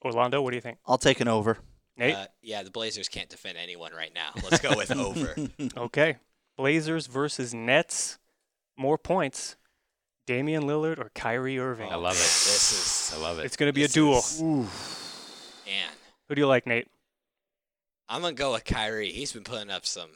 [0.06, 0.78] Orlando, what do you think?
[0.86, 1.58] I'll take an over.
[1.98, 2.16] Nate?
[2.16, 4.30] Uh, yeah, the Blazers can't defend anyone right now.
[4.44, 5.36] Let's go with over.
[5.78, 6.18] Okay.
[6.58, 8.20] Blazers versus Nets.
[8.78, 9.56] More points.
[10.28, 11.90] Damian Lillard or Kyrie Irving?
[11.92, 12.18] I love it.
[12.18, 13.46] This is I love it.
[13.46, 14.20] It's going to be a duel.
[14.20, 15.90] is- Man,
[16.30, 16.88] Who do you like, Nate?
[18.08, 19.12] I'm gonna go with Kyrie.
[19.12, 20.10] He's been putting up some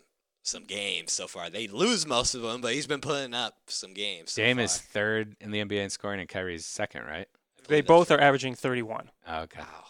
[0.44, 1.50] some games so far.
[1.50, 4.34] They lose most of them, but he's been putting up some games.
[4.34, 4.66] So Dame far.
[4.66, 7.28] is third in the NBA in scoring, and Kyrie's second, right?
[7.70, 9.10] I They both are averaging 31.
[9.28, 9.60] Oh, okay.
[9.60, 9.86] Wow.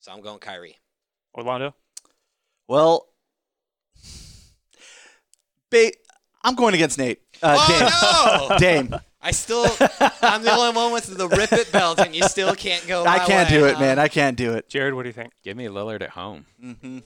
[0.00, 0.76] So I'm going Kyrie.
[1.34, 1.74] Orlando?
[2.68, 3.06] Well,
[5.70, 5.92] ba-
[6.42, 7.20] I'm going against Nate.
[7.42, 8.58] Uh, oh no!
[8.58, 8.86] Dame.
[8.90, 9.00] Dame.
[9.22, 9.64] I still,
[10.22, 13.04] I'm the only one with the rip it belt, and you still can't go.
[13.04, 13.98] I can't way, do it, man.
[13.98, 14.70] I can't do it.
[14.70, 15.32] Jared, what do you think?
[15.44, 16.46] Give me Lillard at home.
[16.58, 17.00] hmm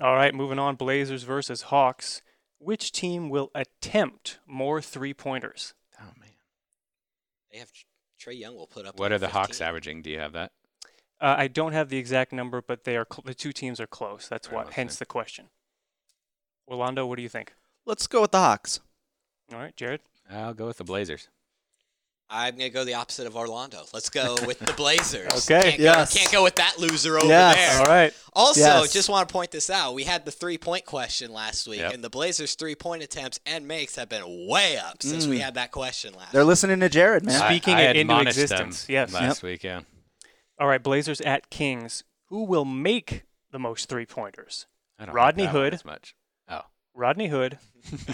[0.00, 0.76] All right, moving on.
[0.76, 2.22] Blazers versus Hawks.
[2.58, 5.74] Which team will attempt more three pointers?
[6.00, 6.30] Oh man.
[7.50, 7.72] They have
[8.22, 8.98] Trae Young will put up.
[8.98, 10.02] What like are the Hawks averaging?
[10.02, 10.52] Do you have that?
[11.20, 13.86] Uh, I don't have the exact number, but they are cl- the two teams are
[13.86, 14.28] close.
[14.28, 15.00] That's Very what, well hence said.
[15.00, 15.46] the question.
[16.68, 17.54] Orlando, what do you think?
[17.84, 18.80] Let's go with the Hawks.
[19.52, 20.00] All right, Jared.
[20.30, 21.28] I'll go with the Blazers.
[22.34, 23.84] I'm gonna go the opposite of Orlando.
[23.92, 25.30] Let's go with the Blazers.
[25.50, 25.76] Okay.
[25.76, 27.56] Can't go, can't go with that loser over Yes.
[27.56, 27.80] there.
[27.80, 28.14] All right.
[28.32, 28.92] Also, Yes.
[28.92, 29.92] just want to point this out.
[29.94, 31.92] We had the three point question last week, Yep.
[31.94, 35.42] and the Blazers' three point attempts and makes have been way up since we Mm.
[35.42, 36.48] had that question last They're week.
[36.48, 37.38] listening to Jared, man.
[37.38, 39.12] Speaking I it into existence, them yes.
[39.12, 39.80] Last week, yeah.
[40.58, 42.02] All right, Blazers at Kings.
[42.28, 44.66] Who will make the most three pointers?
[44.98, 45.74] I don't Rodney like Hood.
[45.74, 46.14] as much.
[46.48, 46.62] Oh.
[46.94, 47.58] Rodney Hood,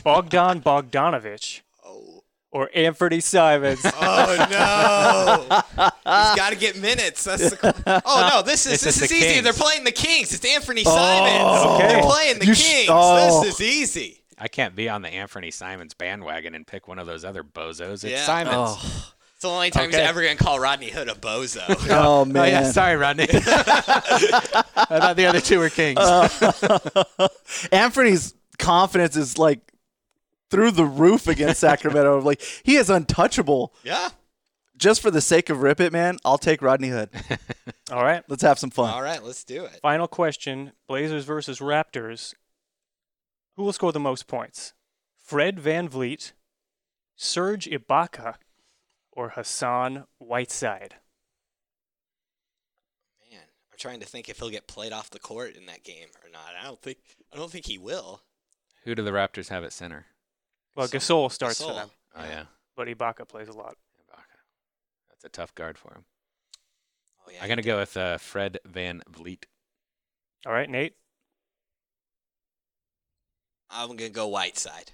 [0.03, 2.25] Bogdan Bogdanovich, Oh.
[2.59, 3.81] Or Anthony Simons?
[4.01, 5.61] Oh no!
[5.77, 7.25] He's got to get minutes.
[7.25, 8.03] That's the.
[8.05, 8.43] Oh no!
[8.43, 9.27] This is This this, is is, the easy.
[9.27, 9.45] Kings.
[9.45, 10.33] They're playing the Kings.
[10.33, 11.83] It's Anthony Oh, Simons.
[11.83, 11.93] okay.
[11.95, 12.89] They're playing the You sh- Kings.
[12.93, 13.43] oh.
[13.45, 14.23] This is easy.
[14.39, 18.05] I can't be on the Anthony Simons bandwagon and pick one of those other bozos.
[18.05, 18.25] It's Yeah.
[18.25, 18.55] Simons.
[18.57, 19.99] Oh, It's the only time Okay.
[20.01, 21.63] he's ever gonna call Rodney Hood a bozo.
[21.69, 22.37] oh, oh man.
[22.37, 22.49] Oh, man.
[22.49, 23.27] yeah, sorry, Rodney.
[23.31, 23.37] I
[24.99, 25.99] thought the other two were kings.
[27.73, 29.61] Anthony's confidence is like
[30.51, 32.21] through the roof against Sacramento.
[32.23, 33.75] like he is untouchable.
[33.83, 34.11] yeah.
[34.77, 37.11] Just for the sake of rip it, man, I'll take Rodney Hood.
[37.91, 38.23] All right.
[38.29, 38.89] Let's have some fun.
[38.91, 39.81] All right, let's do it.
[39.83, 42.33] Final question Blazers versus Raptors.
[43.57, 44.75] Who will score the most points?
[45.17, 46.31] Fred VanVleet,
[47.17, 48.37] Serge Ibaka,
[49.11, 50.95] or Hassan Whiteside?
[53.29, 53.41] Man,
[53.73, 56.31] I'm trying to think if he'll get played off the court in that game or
[56.31, 56.53] not.
[56.59, 56.99] I don't think.
[57.33, 58.23] I don't think he will.
[58.85, 60.07] Who do the Raptors have at center?
[60.79, 62.45] Well, Gasol- Gasol starts for them, Oh, yeah.
[62.77, 63.75] but Ibaka plays a lot.
[64.01, 64.39] Ibaka.
[65.11, 66.05] That's a tough guard for him.
[67.27, 67.39] Oh yeah.
[67.43, 69.45] I'm going to go with uh, Fred VanVleet.
[70.47, 70.95] All right, Nate.
[73.71, 74.93] I'm gonna go Whiteside.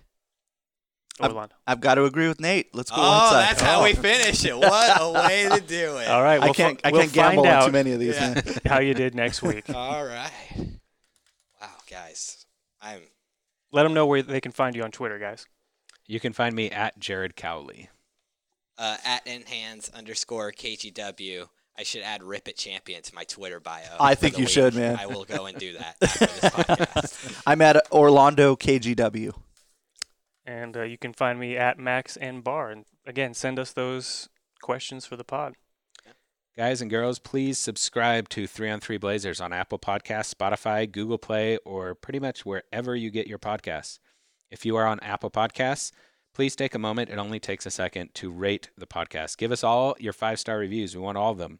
[1.20, 1.54] I'm- Orlando.
[1.66, 2.74] I've got to agree with Nate.
[2.74, 3.42] Let's go Oh, inside.
[3.42, 4.56] that's how we finish it.
[4.56, 6.08] What a way to do it.
[6.08, 6.40] All right.
[6.40, 6.80] I we'll can't.
[6.80, 8.16] fi- I we'll can't gamble on too many of these.
[8.16, 8.34] Yeah.
[8.34, 8.44] Man.
[8.66, 9.64] how you did next week.
[9.74, 10.32] All right.
[11.60, 12.46] Wow, guys,
[12.82, 13.00] I'm.
[13.70, 15.46] Let them know where they can find you on Twitter, guys.
[16.06, 17.88] You can find me at Jared Cowley.
[18.78, 21.48] uh, at nhands underscore KGW.
[21.76, 23.96] I should add Rip It Champion to my Twitter bio.
[23.98, 24.50] I think you week.
[24.52, 24.96] should, man.
[25.00, 27.42] I will go and do that after this podcast.
[27.46, 29.32] I'm at Orlando KGW.
[30.46, 32.70] And uh, you can find me at Max and Bar.
[32.70, 34.28] And again, send us those
[34.62, 35.54] questions for the pod.
[36.56, 41.18] Guys and girls, please subscribe to 3 on 3 Blazers on Apple Podcasts, Spotify, Google
[41.18, 43.98] Play, or pretty much wherever you get your podcasts.
[44.50, 45.90] If you are on Apple Podcasts,
[46.34, 47.10] please take a moment.
[47.10, 49.36] It only takes a second to rate the podcast.
[49.38, 50.94] Give us all your five star reviews.
[50.96, 51.58] We want all of them.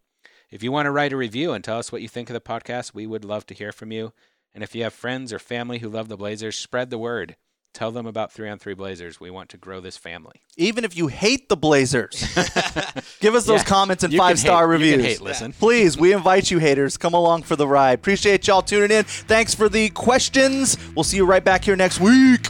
[0.51, 2.41] If you want to write a review and tell us what you think of the
[2.41, 4.13] podcast, we would love to hear from you.
[4.55, 7.35] And if you have friends or family who love the Blazers, spread the word.
[7.73, 9.19] Tell them about 3 on 3 Blazers.
[9.19, 10.43] We want to grow this family.
[10.57, 12.21] Even if you hate the Blazers,
[13.21, 13.65] give us those Yeah.
[13.65, 15.19] comments and five star hate- you can reviews.
[15.19, 15.53] hate, listen.
[15.55, 16.97] Please, we invite you haters.
[16.97, 17.95] Come along for the ride.
[17.99, 19.03] Appreciate y'all tuning in.
[19.05, 20.77] Thanks for the questions.
[20.95, 22.47] We'll see you right back here next week.